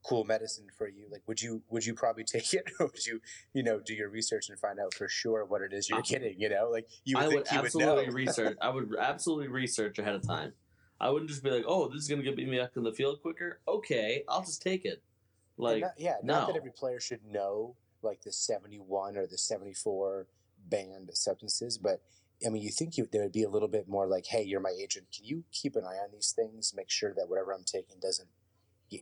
[0.04, 3.20] cool medicine for you, like would you would you probably take it, or would you
[3.54, 6.02] you know do your research and find out for sure what it is you're Uh,
[6.02, 6.38] getting?
[6.40, 8.12] You know, like you would I think would would absolutely know.
[8.12, 8.58] research.
[8.60, 10.52] I would absolutely research ahead of time.
[11.00, 13.20] I wouldn't just be like, "Oh, this is gonna get me back in the field
[13.22, 15.02] quicker." Okay, I'll just take it.
[15.56, 20.26] Like, not- yeah, not that every player should know like the 71 or the 74
[20.68, 22.02] banned substances, but
[22.44, 24.58] I mean, you think you, there would be a little bit more like, hey, you're
[24.60, 25.06] my agent.
[25.14, 26.72] Can you keep an eye on these things?
[26.74, 28.28] Make sure that whatever I'm taking doesn't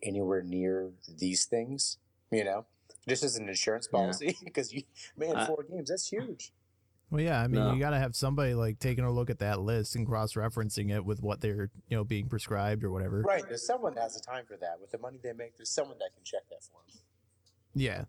[0.02, 1.98] anywhere near these things,
[2.30, 2.66] you know?
[3.08, 4.82] Just as an insurance policy, because you,
[5.16, 6.52] man, I- four games, that's huge.
[7.10, 7.72] Well, yeah, I mean, No.
[7.72, 11.04] you got to have somebody like taking a look at that list and cross-referencing it
[11.04, 13.22] with what they're, you know, being prescribed or whatever.
[13.22, 13.42] Right.
[13.48, 14.80] There's someone that has the time for that.
[14.80, 17.00] With the money they make, there's someone that can check that for them.
[17.74, 18.04] Yeah.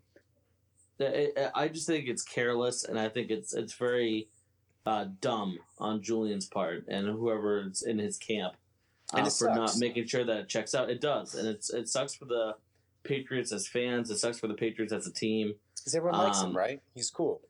[1.00, 4.28] I- I I just think it's careless, and I think it's it's very
[4.86, 8.54] uh, dumb on Julian's part and whoever's in his camp
[9.14, 10.90] uh, for not making sure that it checks out.
[10.90, 12.54] It does, and it's it sucks for the
[13.02, 14.10] Patriots as fans.
[14.10, 15.54] It sucks for the Patriots as a team.
[15.76, 16.80] Because everyone likes him, Um, right?
[16.94, 17.40] He's cool.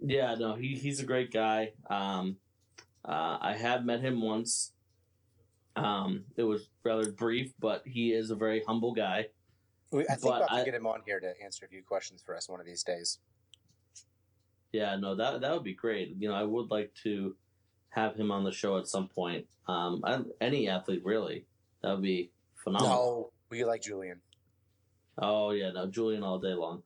[0.00, 1.72] Yeah, no, he he's a great guy.
[1.88, 2.36] Um,
[3.04, 4.72] uh, I have met him once.
[5.76, 9.26] Um, it was rather brief, but he is a very humble guy.
[9.90, 11.68] We, I think but we'll have to I- get him on here to answer a
[11.68, 13.18] few questions for us one of these days.
[14.72, 16.16] Yeah, no, that that would be great.
[16.18, 17.36] You know, I would like to
[17.94, 19.46] have him on the show at some point.
[19.68, 21.46] Um, I, any athlete really,
[21.82, 22.30] that would be
[22.62, 22.96] phenomenal.
[22.96, 24.20] No, we like Julian.
[25.18, 26.82] Oh yeah, no, Julian all day long.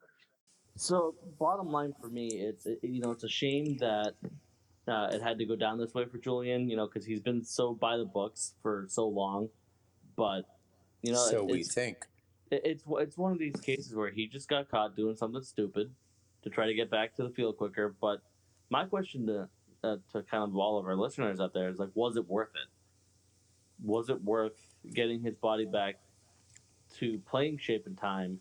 [0.77, 4.15] So bottom line for me, it's it, you know it's a shame that
[4.87, 6.69] uh, it had to go down this way for Julian.
[6.69, 9.49] You know because he's been so by the books for so long,
[10.17, 10.43] but
[11.03, 12.07] you know so we think.
[12.51, 15.91] it- it's it's one of these cases where he just got caught doing something stupid
[16.43, 17.95] to try to get back to the field quicker.
[18.01, 18.21] But
[18.71, 19.49] my question to
[19.85, 22.55] uh, to kind of all of our listeners out there is like, was it worth
[22.55, 22.69] it?
[23.85, 24.59] Was it worth
[24.93, 25.97] getting his body back
[26.99, 28.41] to playing shape and time?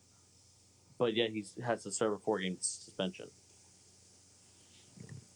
[0.98, 3.30] But yet he has to serve a four game suspension.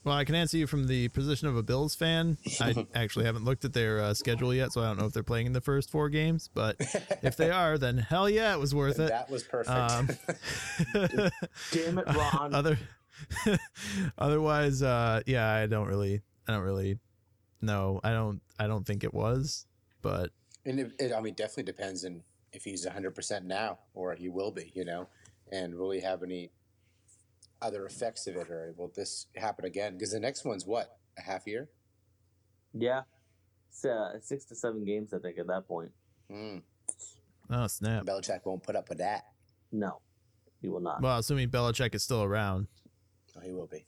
[0.03, 2.37] Well, I can answer you from the position of a Bills fan.
[2.59, 5.21] I actually haven't looked at their uh, schedule yet, so I don't know if they're
[5.21, 6.49] playing in the first four games.
[6.51, 6.77] But
[7.21, 9.09] if they are, then hell yeah, it was worth it.
[9.09, 9.69] that was perfect.
[9.69, 10.09] Um,
[11.71, 12.55] Damn it, Ron.
[12.55, 12.79] Other,
[14.17, 16.99] otherwise, uh, yeah, I don't really, I don't really
[17.61, 17.99] know.
[18.03, 19.65] I don't, I don't think it was,
[20.01, 20.31] but
[20.65, 22.21] and it, it, I mean, definitely depends on
[22.53, 25.07] if he's 100% now or he will be, you know,
[25.51, 26.51] and will he have any
[27.61, 29.93] other effects of it or will this happen again?
[29.93, 30.97] Because the next one's what?
[31.17, 31.69] A half year?
[32.73, 33.01] Yeah,
[33.69, 35.91] it's, uh, six to seven games, I think, at that point.
[36.31, 36.61] Mm.
[37.49, 38.05] oh snap.
[38.05, 39.25] Belichick won't put up with that.
[39.71, 39.99] No,
[40.61, 41.01] he will not.
[41.01, 42.67] Well, assuming Belichick is still around,
[43.43, 43.85] He will be.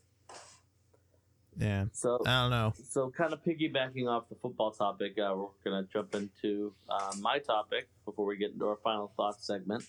[1.57, 2.73] yeah, So I don't know.
[2.89, 7.13] So, kind of piggybacking off the football topic, uh, we're going to jump into uh,
[7.21, 9.83] my topic before we get into our final thoughts segment.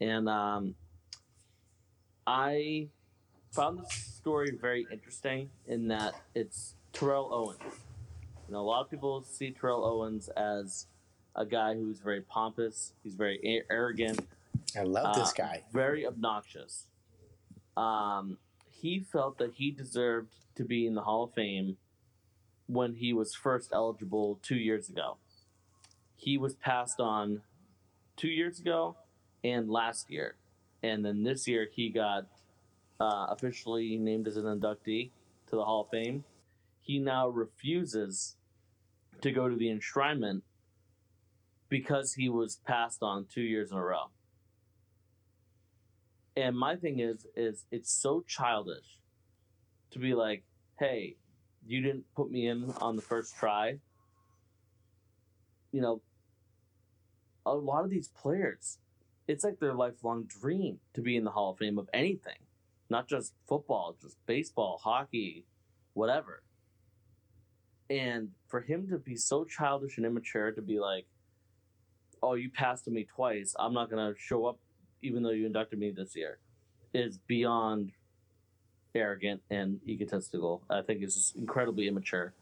[0.00, 0.74] And um,
[2.26, 2.88] I
[3.52, 7.74] found this story very interesting in that it's Terrell Owens.
[8.48, 10.86] You know, a lot of people see Terrell Owens as
[11.36, 14.26] a guy who's very pompous, he's very a- arrogant,
[14.76, 15.62] I love this uh, guy.
[15.72, 16.86] Very obnoxious.
[17.76, 18.38] Um,
[18.80, 21.76] he felt that he deserved to be in the Hall of Fame
[22.66, 25.16] when he was first eligible two years ago.
[26.16, 27.42] He was passed on
[28.16, 28.96] two years ago
[29.42, 30.36] and last year.
[30.82, 32.26] And then this year he got
[33.00, 35.10] uh, officially named as an inductee
[35.48, 36.24] to the Hall of Fame.
[36.80, 38.36] He now refuses
[39.20, 40.42] to go to the enshrinement
[41.68, 44.10] because he was passed on two years in a row.
[46.40, 48.98] And my thing is, is it's so childish
[49.90, 50.42] to be like,
[50.78, 51.16] "Hey,
[51.66, 53.78] you didn't put me in on the first try."
[55.70, 56.02] You know,
[57.44, 58.78] a lot of these players,
[59.28, 62.38] it's like their lifelong dream to be in the Hall of Fame of anything,
[62.88, 65.44] not just football, just baseball, hockey,
[65.92, 66.42] whatever.
[67.90, 71.06] And for him to be so childish and immature to be like,
[72.22, 73.54] "Oh, you passed me twice.
[73.58, 74.58] I'm not gonna show up
[75.02, 76.38] even though you inducted me this year,
[76.92, 77.92] is beyond
[78.94, 80.62] arrogant and egotistical.
[80.68, 82.32] I think it's just incredibly immature.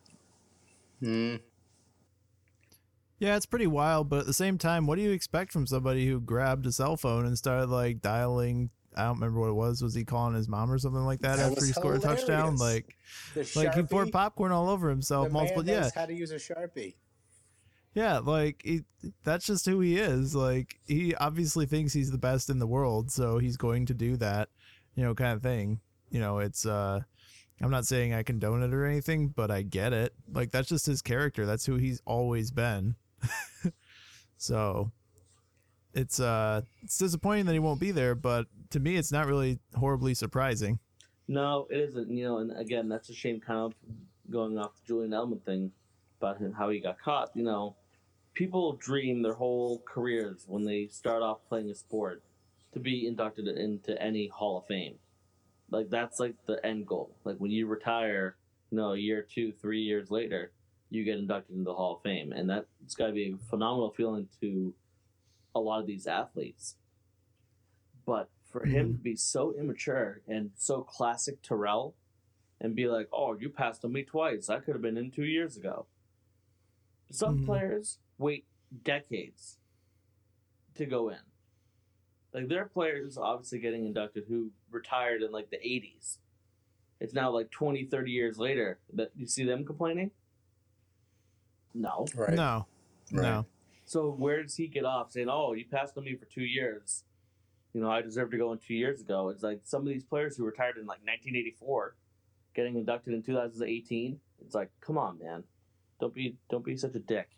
[1.02, 1.40] Mm.
[3.18, 6.06] Yeah, it's pretty wild, but at the same time, what do you expect from somebody
[6.06, 9.80] who grabbed a cell phone and started like dialing I don't remember what it was.
[9.80, 12.56] Was he calling his mom or something like that, That after he scored a touchdown?
[12.56, 12.96] Like,
[13.34, 15.62] The like he poured popcorn all over himself the multiple.
[15.62, 16.94] man Yeah, how to use a sharpie.
[17.94, 18.18] Yeah.
[18.18, 18.84] Like he,
[19.24, 20.34] that's just who he is.
[20.34, 24.16] Like he obviously thinks he's the best in the world, so he's going to do
[24.16, 24.48] that.
[24.94, 25.80] You know, kind of thing.
[26.10, 26.66] You know, it's.
[26.66, 27.00] uh
[27.60, 30.14] I'm not saying I condone it or anything, but I get it.
[30.32, 31.44] Like that's just his character.
[31.44, 32.94] That's who he's always been.
[34.36, 34.92] so
[35.92, 39.58] it's uh it's disappointing that he won't be there, but to me it's not really
[39.74, 40.78] horribly surprising.
[41.26, 42.10] No, it isn't.
[42.10, 43.40] You know, and again, that's a shame.
[43.40, 43.74] Kind of
[44.30, 45.72] going off the Julian Edelman thing
[46.20, 47.30] about him, how he got caught.
[47.34, 47.76] You know,
[48.34, 52.22] people dream their whole careers when they start off playing a sport
[52.72, 54.96] to be inducted into any Hall of Fame.
[55.70, 57.10] Like that's like the end goal.
[57.24, 58.36] Like when you retire,
[58.70, 60.52] you know, a year, two, three years later,
[60.90, 63.90] you get inducted into the Hall of Fame, and that's got to be a phenomenal
[63.90, 64.72] feeling to
[65.54, 66.76] a lot of these athletes.
[68.06, 68.96] But for him mm-hmm.
[68.96, 71.94] to be so immature and so classic Terrell,
[72.60, 74.48] and be like, "Oh, you passed on me twice.
[74.48, 75.86] I could have been in two years ago."
[77.10, 77.46] Some Mhm.
[77.46, 78.46] players wait
[78.82, 79.58] decades
[80.74, 81.20] to go in.
[82.32, 86.18] Like there are players obviously getting inducted who retired in like the 80s.
[87.00, 90.10] It's now like 20, 30 years later that you see them complaining?
[91.74, 92.06] No.
[92.14, 92.34] Right.
[92.34, 92.66] No.
[93.12, 93.22] Right.
[93.22, 93.46] No.
[93.84, 97.04] So where does he get off saying, "Oh, you passed on me for two years"?
[97.72, 99.28] You know, I deserve to go in two years ago.
[99.28, 101.96] It's like some of these players who retired in like 1984,
[102.54, 104.20] getting inducted in 2018.
[104.40, 105.44] It's like, come on, man,
[106.00, 107.28] don't be don't be such a dick.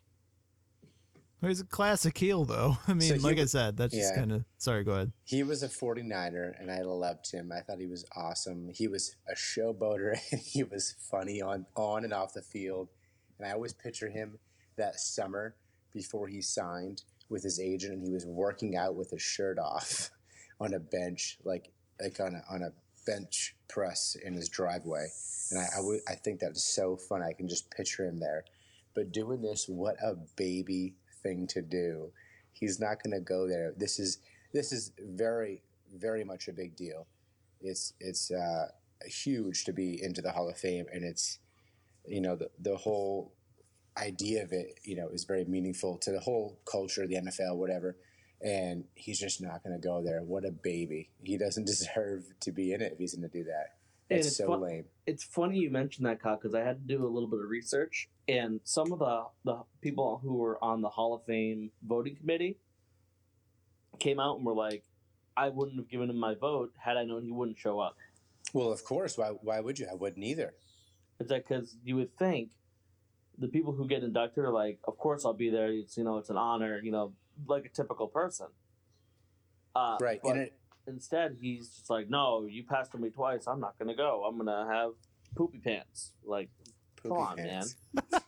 [1.42, 2.77] He's a classic heel though.
[2.88, 5.12] I mean, So he like I said, that's just kind of sorry, go ahead.
[5.25, 7.51] He was a 49er, and I loved him.
[7.51, 8.70] I thought he was awesome.
[8.75, 12.88] He was a showboater, and he was funny on, on and off the field.
[13.38, 14.38] And I always picture him
[14.77, 15.55] that summer
[15.94, 20.11] before he signed with his agent, and he was working out with his shirt off
[20.61, 21.70] on a bench, like
[22.03, 22.73] like on a, on a
[23.11, 25.09] bench press in his driveway.
[25.51, 27.23] And I, I, think that was so fun.
[27.23, 28.44] I can just picture him there.
[28.94, 32.12] But doing this, what a baby thing to do.
[32.53, 33.73] He's not going to go there.
[33.77, 34.18] This is
[34.53, 35.62] this is very
[35.96, 37.07] very much a big deal.
[37.61, 38.68] It's it's uh,
[39.05, 41.38] huge to be into the Hall of Fame, and it's
[42.07, 43.33] you know the the whole
[43.96, 47.96] idea of it you know is very meaningful to the whole culture, the NFL, whatever.
[48.42, 50.22] And he's just not going to go there.
[50.22, 51.11] What a baby!
[51.22, 53.74] He doesn't deserve to be in it if he's going to do that.
[54.09, 54.85] It's it's so fun- lame.
[55.07, 57.48] It's funny you mentioned that, Kyle, because I had to do a little bit of
[57.48, 62.16] research, and some of the the people who were on the Hall of Fame voting
[62.16, 62.57] committee
[63.98, 64.85] came out and were like,
[65.37, 67.96] "I wouldn't have given him my vote had I known he wouldn't show up."
[68.53, 69.16] Well, of course.
[69.16, 69.87] Why why would you?
[69.90, 70.55] I wouldn't either.
[71.20, 72.50] It's like because you would think
[73.38, 75.70] the people who get inducted are like, of course I'll be there.
[75.70, 77.12] It's you know it's an honor, you know,
[77.46, 78.46] like a typical person.
[79.74, 80.20] Uh, Right.
[80.22, 80.55] But And it,
[80.87, 83.46] instead, he's just like, no, you passed on me twice.
[83.46, 84.24] I'm not gonna go.
[84.24, 84.92] I'm gonna have
[85.37, 86.12] poopy pants.
[86.24, 86.48] Like,
[87.03, 87.76] come on, pants.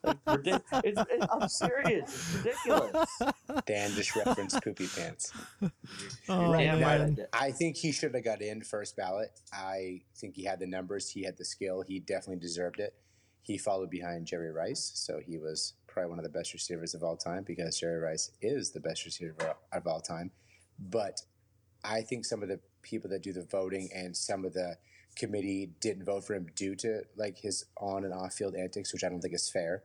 [0.05, 2.11] like, ridic- it's, it's, I'm serious.
[2.11, 3.07] It's ridiculous.
[3.67, 5.33] Dan just referenced poopy pants.
[6.29, 7.15] Oh, right man.
[7.15, 7.27] did.
[7.33, 9.31] I think he should have got in first ballot.
[9.53, 12.95] I think he had the numbers, he had the skill, he definitely deserved it.
[13.43, 17.03] He followed behind Jerry Rice, so he was probably one of the best receivers of
[17.03, 20.31] all time because Jerry Rice is the best receiver of all time.
[20.79, 21.21] But
[21.85, 24.77] I think some of the people that do the voting and some of the
[25.17, 29.05] committee didn't vote for him due to like his on and off field antics, which
[29.05, 29.83] I don't think is fair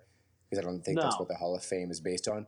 [0.50, 2.48] because I don't think that's what the Hall of Fame is based on.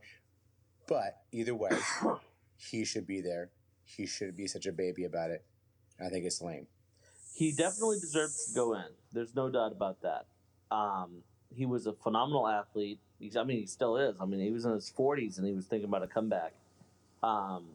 [0.87, 1.71] But either way,
[2.57, 3.49] he should be there.
[3.83, 5.43] He shouldn't be such a baby about it.
[6.03, 6.67] I think it's lame.
[7.33, 8.85] He definitely deserves to go in.
[9.11, 10.25] There's no doubt about that.
[10.71, 12.99] Um, he was a phenomenal athlete.
[13.19, 14.15] He's, I mean, he still is.
[14.19, 16.53] I mean, he was in his 40s and he was thinking about a comeback.
[17.21, 17.65] Um,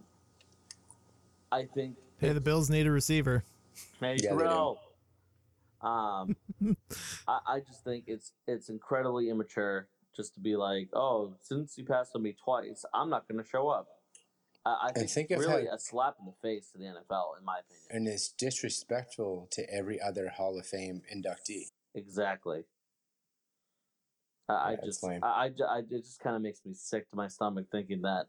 [1.52, 1.96] I think.
[2.18, 3.44] Hey, the Bills need a receiver.
[4.00, 4.38] Hey, Yeah, they.
[4.38, 4.80] Terrell.
[5.82, 6.36] Um,
[7.28, 11.84] I, I just think it's it's incredibly immature just to be like, oh, since you
[11.84, 13.88] passed on me twice, I'm not going to show up.
[14.64, 17.38] I, I think, think it's really how- a slap in the face to the NFL,
[17.38, 17.86] in my opinion.
[17.90, 21.66] And it's disrespectful to every other Hall of Fame inductee.
[21.94, 22.64] Exactly.
[24.48, 25.04] I, I Yeah, it's just.
[25.04, 28.26] I, I, I- it just kind of makes me sick to my stomach thinking that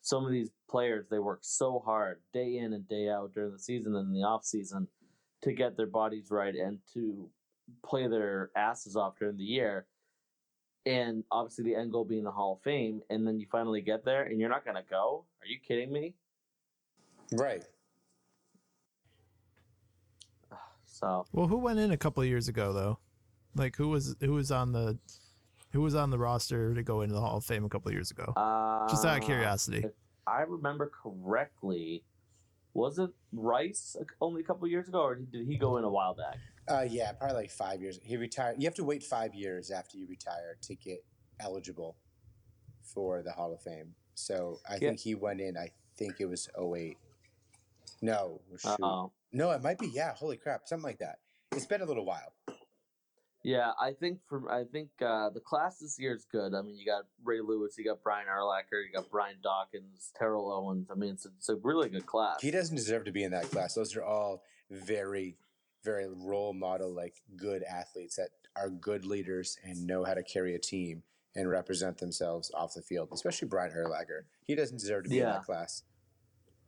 [0.00, 3.58] some of these players they work so hard day in and day out during the
[3.58, 4.88] season and in the off season
[5.42, 7.28] to get their bodies right and to
[7.84, 9.86] play their asses off during the year.
[10.84, 14.04] And obviously, the end goal being the Hall of Fame, and then you finally get
[14.04, 15.24] there, and you're not gonna go.
[15.40, 16.14] Are you kidding me?
[17.32, 17.62] Right.
[20.86, 22.98] So Well, who went in a couple of years ago though?
[23.54, 24.98] Like who was who was on the
[25.72, 27.94] who was on the roster to go into the Hall of Fame a couple of
[27.94, 28.32] years ago?
[28.36, 29.78] uh, Just out of curiosity.
[29.84, 29.92] if
[30.26, 32.04] I remember correctly,
[32.74, 36.14] Was it Rice only a couple years ago, or did he go in a while
[36.14, 36.38] back?
[36.66, 37.98] Uh, yeah, probably like five years.
[38.02, 38.56] He retired.
[38.58, 41.04] You have to wait five years after you retire to get
[41.38, 41.96] eligible
[42.82, 43.94] for the Hall of Fame.
[44.14, 44.78] So I Yeah.
[44.78, 45.58] think he went in.
[45.58, 45.68] I
[45.98, 46.96] think it was 08.
[48.00, 48.40] No.
[48.64, 49.88] Uh, no, it might be.
[49.88, 51.18] Yeah, holy crap, something like that.
[51.52, 52.32] It's been a little while.
[53.44, 56.54] Yeah, I think for I think uh, the class this year is good.
[56.54, 60.52] I mean, you got Ray Lewis, you got Brian Urlacher, you got Brian Dawkins, Terrell
[60.52, 60.88] Owens.
[60.90, 62.40] I mean, it's a, it's a really good class.
[62.40, 63.74] He doesn't deserve to be in that class.
[63.74, 65.36] Those are all very,
[65.82, 70.54] very role model, like good athletes that are good leaders and know how to carry
[70.54, 71.02] a team
[71.34, 73.08] and represent themselves off the field.
[73.12, 74.22] Especially Brian Urlacher.
[74.44, 75.82] He doesn't deserve to be in that class.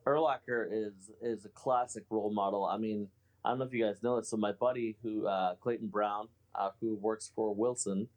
[0.07, 2.65] Urlacher is is a classic role model.
[2.65, 3.09] I mean,
[3.45, 4.29] I don't know if you guys know this.
[4.29, 8.09] So my buddy, who uh, Clayton Brown, uh, who works for Wilson,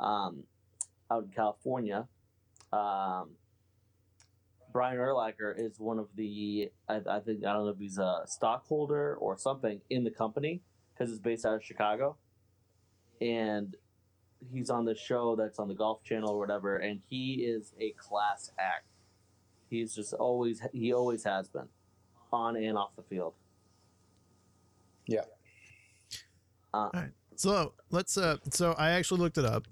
[0.00, 0.44] um,
[1.10, 2.08] out in California,
[2.72, 3.30] um,
[4.72, 6.70] Brian Urlacher is one of the.
[6.88, 10.62] I, I think I don't know if he's a stockholder or something in the company
[10.94, 12.16] because it's based out of Chicago,
[13.20, 13.76] and
[14.52, 17.90] he's on the show that's on the Golf Channel or whatever, and he is a
[17.92, 18.86] class act.
[19.68, 21.68] He's just always he always has been,
[22.32, 23.34] on and off the field.
[25.06, 25.24] Yeah.
[27.42, 28.16] So let's.
[28.16, 29.66] Uh, so I actually looked it up.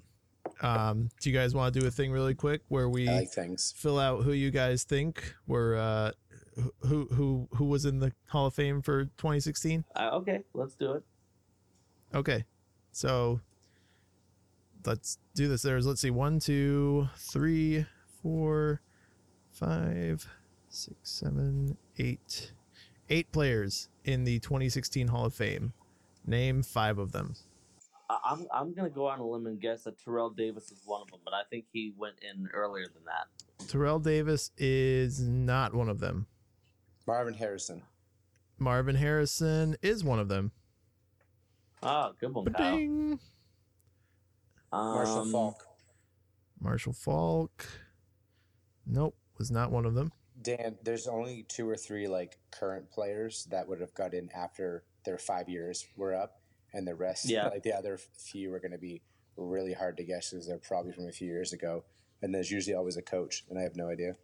[0.61, 3.73] Um, do you guys want to do a thing really quick where we like things.
[3.77, 6.11] fill out who you guys think were uh,
[6.81, 9.85] who who who was in the Hall of Fame for 2016?
[9.95, 11.05] Uh, okay, let's do it.
[12.13, 12.45] Okay,
[12.91, 13.41] so
[14.85, 15.63] let's do this.
[15.63, 17.87] There's let's see, one, two, three,
[18.21, 18.81] four,
[19.53, 20.27] five,
[20.71, 22.51] six, seven, eight,
[23.11, 25.73] eight players in the 2016 Hall of Fame.
[26.27, 27.37] Name five of them.
[28.11, 31.01] I, I'm I'm gonna go on a limb and guess that Terrell Davis is one
[31.03, 33.69] of them, but I think he went in earlier than that.
[33.69, 36.27] Terrell Davis is not one of them.
[37.07, 37.83] Marvin Harrison.
[38.59, 40.51] Marvin Harrison is one of them.
[41.83, 42.73] Ah, good one, Kyle.
[42.73, 43.19] Ba-ding!
[44.73, 45.67] Marshall Um, Faulk.
[46.61, 47.67] Marshall Faulk.
[48.87, 50.13] Nope, was not one of them.
[50.43, 54.85] Dan, there's only two or three like current players that would have got in after
[55.05, 56.41] their five years were up,
[56.73, 57.49] and the rest, Yeah.
[57.49, 59.03] like the other few, are going to be
[59.37, 61.85] really hard to guess because they're probably from a few years ago.
[62.23, 64.17] And there's usually always a coach, and I have no idea.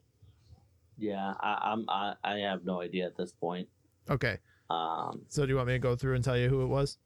[0.98, 3.68] Yeah, I, I'm I, I have no idea at this point.
[4.08, 4.38] Okay,
[4.70, 6.98] Um, so do you want me to go through and tell you who it was?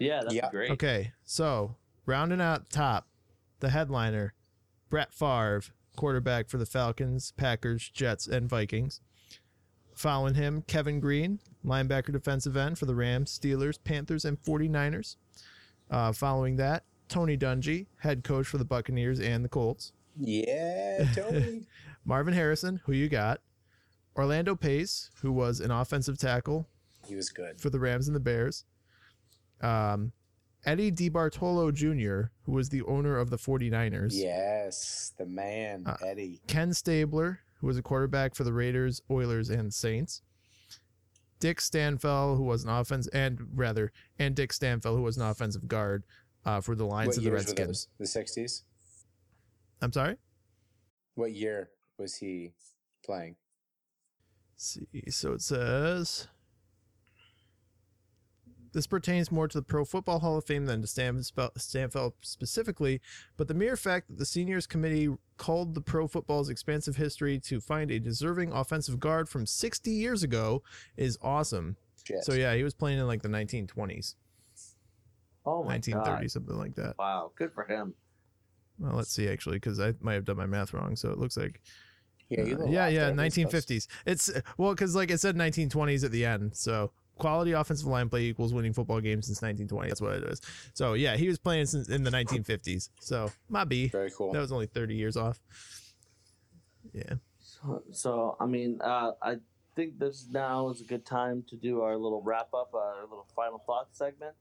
[0.00, 0.50] yeah, that's Yeah.
[0.50, 0.70] great.
[0.72, 1.76] Okay, so
[2.06, 3.06] rounding out top,
[3.60, 4.34] the headliner,
[4.90, 5.62] Brett Favre,
[5.96, 9.00] quarterback for the Falcons, Packers, Jets, and Vikings.
[9.94, 15.16] Following him, Kevin Greene, linebacker defensive end for the Rams, Steelers, Panthers, and 49ers.
[15.90, 19.92] Uh, following that, Tony Dungy, head coach for the Buccaneers and the Colts.
[20.18, 21.66] Yeah, Tony.
[22.04, 23.40] Marvin Harrison, who you got.
[24.16, 26.66] Orlando Pace, who was an offensive tackle
[27.06, 27.60] he was good.
[27.60, 28.64] for the Rams and the Bears.
[29.60, 30.12] Um,
[30.64, 34.12] Eddie DeBartolo Jr., who was the owner of the 49ers.
[34.14, 36.40] Yes, the man, Uh, Eddie.
[36.46, 40.22] Ken Stabler, who was a quarterback for the Raiders, Oilers, and Saints.
[41.42, 45.66] Dick Stanfel, who was an offense, and rather, and Dick Stanfel, who was an offensive
[45.66, 46.04] guard
[46.44, 47.88] uh, for the Lions What and the Redskins.
[47.98, 48.62] The 60s?
[49.80, 50.18] I'm sorry?
[51.16, 52.52] What year was he
[53.04, 53.34] playing?
[54.56, 54.86] see.
[55.08, 56.28] So it says
[58.72, 62.12] this pertains more to the Pro Football Hall of Fame than to Stan- Spe- Stanfeld
[62.22, 63.00] specifically,
[63.36, 67.60] but the mere fact that the seniors committee called the pro football's expansive history to
[67.60, 70.62] find a deserving offensive guard from 60 years ago
[70.96, 71.76] is awesome.
[72.04, 72.24] Shit.
[72.24, 74.14] So yeah, he was playing in like the 1920s,
[75.44, 76.30] Oh my 1930s, god!
[76.30, 76.94] something like that.
[76.98, 77.94] Wow, good for him.
[78.78, 80.96] Well, let's see actually, because I might have done my math wrong.
[80.96, 81.60] So it looks like
[82.28, 83.52] yeah, uh, yeah, yeah, there, but it's close.
[83.66, 83.86] 1950s.
[84.06, 86.56] It's well, because like it said, 1920s at the end.
[86.56, 89.88] So quality offensive line play equals winning football games since 1920.
[89.88, 90.40] That's what it is.
[90.74, 92.90] So yeah, he was playing since in the 1950s.
[93.00, 93.88] So my B.
[93.88, 94.32] Very cool.
[94.32, 95.40] That was only 30 years off.
[96.92, 97.14] Yeah.
[97.40, 99.36] So, so I mean, uh, I
[99.76, 103.02] think this now is a good time to do our little wrap up, uh, our
[103.02, 104.34] little final thoughts segment.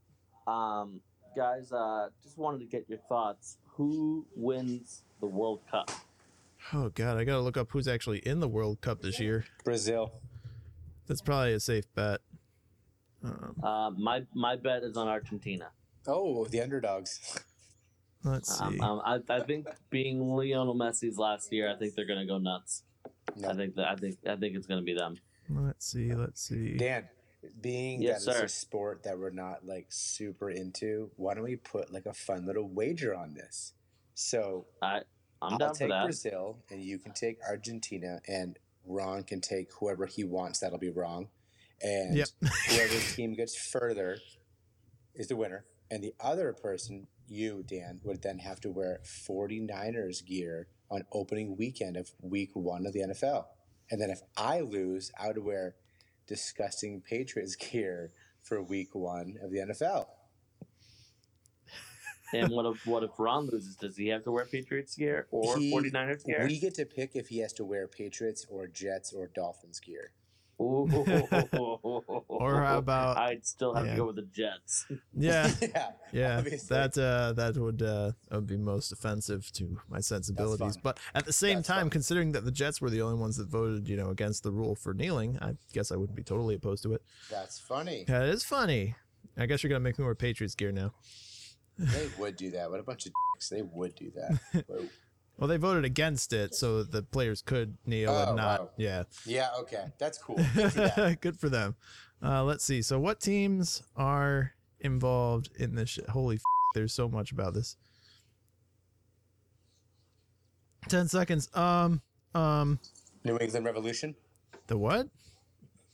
[0.47, 1.01] Um,
[1.35, 3.57] guys, uh, just wanted to get your thoughts.
[3.75, 5.91] Who wins the World Cup?
[6.73, 9.45] Oh god, I gotta look up who's actually in the World Cup this year.
[9.63, 10.11] Brazil.
[11.07, 12.21] That's probably a safe bet.
[13.23, 15.69] Um, Uh, my my bet is on Argentina.
[16.07, 17.19] Oh, the underdogs.
[18.23, 18.63] let's see.
[18.63, 22.37] Um, um, I, I think being Lionel Messi's last year, I think they're gonna go
[22.37, 22.83] nuts.
[23.35, 23.49] No.
[23.49, 25.17] I think that I think I think it's gonna be them.
[25.49, 26.13] Let's see.
[26.13, 26.77] Let's see.
[26.77, 27.07] Dan,
[27.61, 28.43] being Yes, that sir.
[28.45, 32.13] it's a sport that we're not like super into, why don't we put like a
[32.13, 33.73] fun little wager on this?
[34.15, 35.01] So I
[35.41, 36.03] I'm will down for take that.
[36.05, 40.89] Brazil and you can take Argentina, and Ron can take whoever he wants that'll be
[40.89, 41.29] wrong,
[41.83, 42.27] and Yep.
[42.69, 44.17] whoever's team gets further
[45.15, 45.65] is the winner.
[45.89, 51.57] And the other person, you, Dan, would then have to wear 49ers gear on opening
[51.57, 53.45] weekend of week one of the NFL.
[53.89, 55.75] And then if I lose, I would wear
[56.27, 58.11] disgusting Patriots gear
[58.41, 60.05] for week one of the NFL.
[62.33, 63.75] And what if what if Ron loses?
[63.75, 66.45] Does he have to wear Patriots gear or He- 49ers gear?
[66.47, 70.11] We get to pick if he has to wear Patriots or Jets or Dolphins gear.
[70.61, 70.87] Ooh.
[72.27, 73.91] Or how about- I'd still have yeah.
[73.93, 74.85] to go with the Jets.
[75.13, 75.51] Yeah.
[75.61, 75.91] yeah.
[76.13, 76.75] Yeah, Obviously.
[76.75, 80.77] that uh, that would uh, that would be most offensive to my sensibilities.
[80.77, 81.89] But at the same That's time, fun.
[81.89, 84.75] considering that the Jets were the only ones that voted, you know, against the rule
[84.75, 87.01] for kneeling, I guess I wouldn't be totally opposed to it.
[87.29, 88.05] That's funny.
[88.07, 88.95] That is funny.
[89.37, 90.93] I guess you're gonna make me wear Patriots gear now.
[91.77, 92.69] They would do that.
[92.69, 93.49] What a bunch of dicks.
[93.49, 94.65] They would do that.
[95.41, 95.45] Whoa.
[95.45, 98.59] Well, they voted against it, so the players could kneel Oh, and not.
[98.61, 98.69] wow.
[98.77, 99.85] Yeah, yeah, okay.
[99.97, 100.35] That's cool.
[100.55, 101.17] Good for them.
[101.19, 101.75] good for them.
[102.23, 102.83] Uh, let's see.
[102.83, 105.89] So, what teams are involved in this?
[105.89, 106.07] Shit?
[106.09, 106.41] Holy, f-
[106.75, 107.75] there's so much about this.
[110.89, 111.49] Ten seconds.
[111.55, 112.01] Um,
[112.35, 112.79] um,
[113.23, 114.13] New England Revolution.
[114.67, 115.07] the what?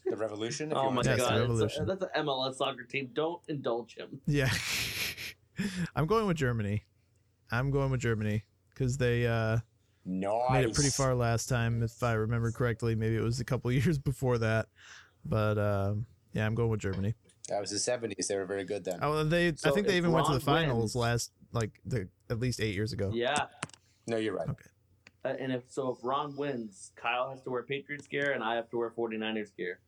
[0.05, 0.73] The Revolution.
[0.75, 1.83] Oh my Yes, say the god, Revolution.
[1.83, 3.09] a, that's an MLS soccer team.
[3.13, 4.19] Don't indulge him.
[4.25, 4.49] Yeah,
[5.95, 6.83] I'm going with Germany.
[7.51, 8.43] I'm going with Germany
[8.77, 9.57] because they uh,
[10.05, 10.51] Nice.
[10.51, 12.95] made it pretty far last time, if I remember correctly.
[12.95, 14.67] Maybe it was a couple years before that,
[15.25, 17.15] but um, yeah, I'm going with Germany.
[17.49, 18.27] That was the 70s.
[18.27, 18.99] They were very good then.
[19.01, 19.47] Oh, they.
[19.47, 22.59] I think they if even went to the finals wins- last, like the at least
[22.59, 23.11] eight years ago.
[23.13, 23.45] Yeah.
[24.05, 24.49] No, you're right.
[24.49, 24.69] Okay.
[25.25, 28.55] Uh, and if so, if Ron wins, Kyle has to wear Patriots gear, and I
[28.55, 29.79] have to wear 49ers gear.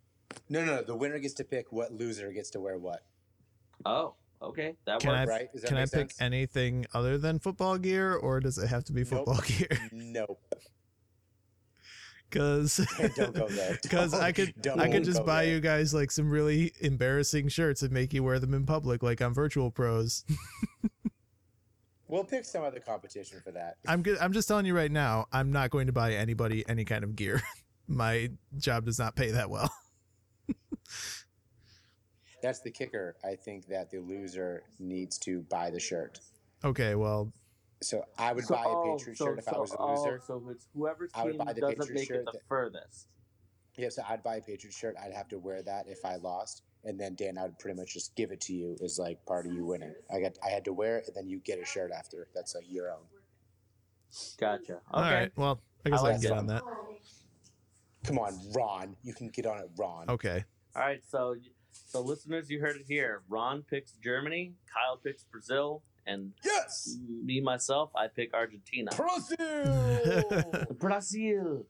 [0.50, 0.84] No, no, no.
[0.84, 3.04] The winner gets to pick what loser gets to wear what.
[3.86, 5.30] Oh, okay, that Can I works.
[5.30, 5.52] right?
[5.52, 8.84] Does that can I make pick anything other than football gear, or does it have
[8.86, 9.10] to be Nope.
[9.10, 9.68] football gear?
[9.92, 10.40] Nope.
[12.30, 12.80] Because
[13.16, 13.80] Don't go there.
[13.82, 15.56] because I could Don't I could just buy there.
[15.56, 19.20] you guys like some really embarrassing shirts and make you wear them in public, like
[19.20, 20.24] on Virtual Pros.
[22.08, 23.78] We'll pick some other competition for that.
[23.88, 24.20] I'm good.
[24.20, 25.26] I'm just telling you right now.
[25.32, 27.42] I'm not going to buy anybody any kind of gear.
[27.88, 28.30] My
[28.60, 29.72] job does not pay that well.
[32.42, 33.16] That's the kicker.
[33.24, 36.20] I think that the loser needs to buy the shirt.
[36.64, 37.32] Okay, well,
[37.82, 39.78] So I would So- buy a oh, Patriot so- shirt if I so- was the
[39.78, 40.22] oh, loser.
[40.28, 43.08] so it's whoever's I would team buy the doesn't Patriot make it the that- furthest.
[43.78, 44.98] Yeah, so I'd buy a Patriot shirt.
[45.02, 47.94] I'd have to wear that if I lost, and then Dan, I would pretty much
[47.94, 49.96] just give it to you as like part of you winning.
[50.14, 52.28] I got, I had to wear it, and then you get a shirt after.
[52.36, 53.06] That's like your own.
[54.38, 54.74] Gotcha.
[54.74, 54.82] Okay.
[54.92, 55.32] all right.
[55.38, 56.64] Well, I guess I, like can get on that.
[58.04, 58.98] Come on, Ron.
[59.04, 60.10] You can get on it, Ron.
[60.10, 60.44] Okay.
[60.76, 61.02] All right.
[61.10, 61.36] So,
[61.88, 63.22] so listeners, you heard it here.
[63.30, 64.54] Ron picks Germany.
[64.74, 66.98] Kyle picks Brazil, and Yes.
[67.24, 68.92] me myself, I pick Argentina.
[68.96, 70.66] Brazil.
[70.80, 71.66] Brazil.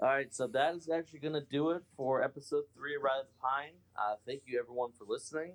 [0.00, 3.22] All right, so that is actually going to do it for episode three of Ride
[3.24, 3.72] the Pine.
[3.96, 5.54] Uh, thank you, everyone, for listening.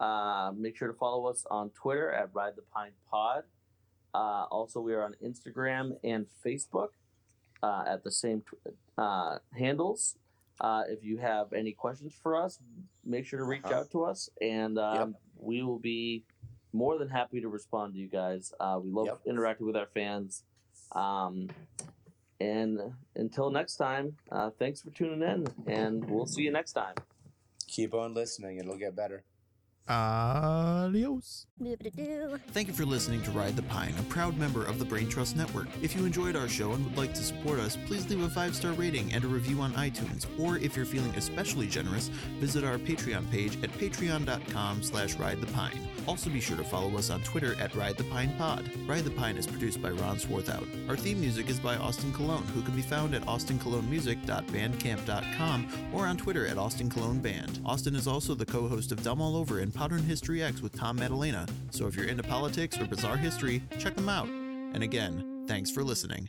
[0.00, 3.44] Uh, make sure to follow us on Twitter at Ride the Pine Pod.
[4.14, 6.88] Uh, also, we are on Instagram and Facebook
[7.62, 10.16] uh, at the same tw- uh, handles.
[10.60, 12.58] Uh, if you have any questions for us,
[13.04, 13.80] make sure to reach Uh-huh.
[13.80, 16.24] out to us, and um, we will be
[16.72, 18.52] more than happy to respond to you guys.
[18.60, 19.20] Uh, we love Yep.
[19.26, 20.44] interacting with our fans.
[20.92, 21.50] Um,
[22.40, 22.78] and
[23.16, 26.94] until next time, uh, thanks for tuning in, and we'll see you next time.
[27.68, 28.58] Keep on listening.
[28.58, 29.24] It'll get better.
[29.88, 31.46] Adios.
[32.52, 35.36] Thank you for listening to Ride the Pine, a proud member of the Brain Trust
[35.36, 35.68] Network.
[35.82, 38.56] If you enjoyed our show and would like to support us, please leave a five
[38.56, 40.26] star rating and a review on iTunes.
[40.38, 42.08] Or if you're feeling especially generous,
[42.40, 45.78] visit our Patreon page at patreon.com slash ride the pine.
[46.06, 48.70] Also be sure to follow us on Twitter at Ride the Pine Pod.
[48.86, 50.66] Ride the Pine is produced by Ron Swarthout.
[50.88, 56.16] Our theme music is by Austin Cologne, who can be found at austincolognemusic.bandcamp.com or on
[56.16, 57.60] Twitter at Austin Cologne Band.
[57.64, 60.96] Austin is also the co-host of Dumb All Over and Modern History X with Tom
[60.96, 61.46] Madalena.
[61.70, 64.28] So if you're into politics or bizarre history, check them out.
[64.28, 66.28] And again, thanks for listening.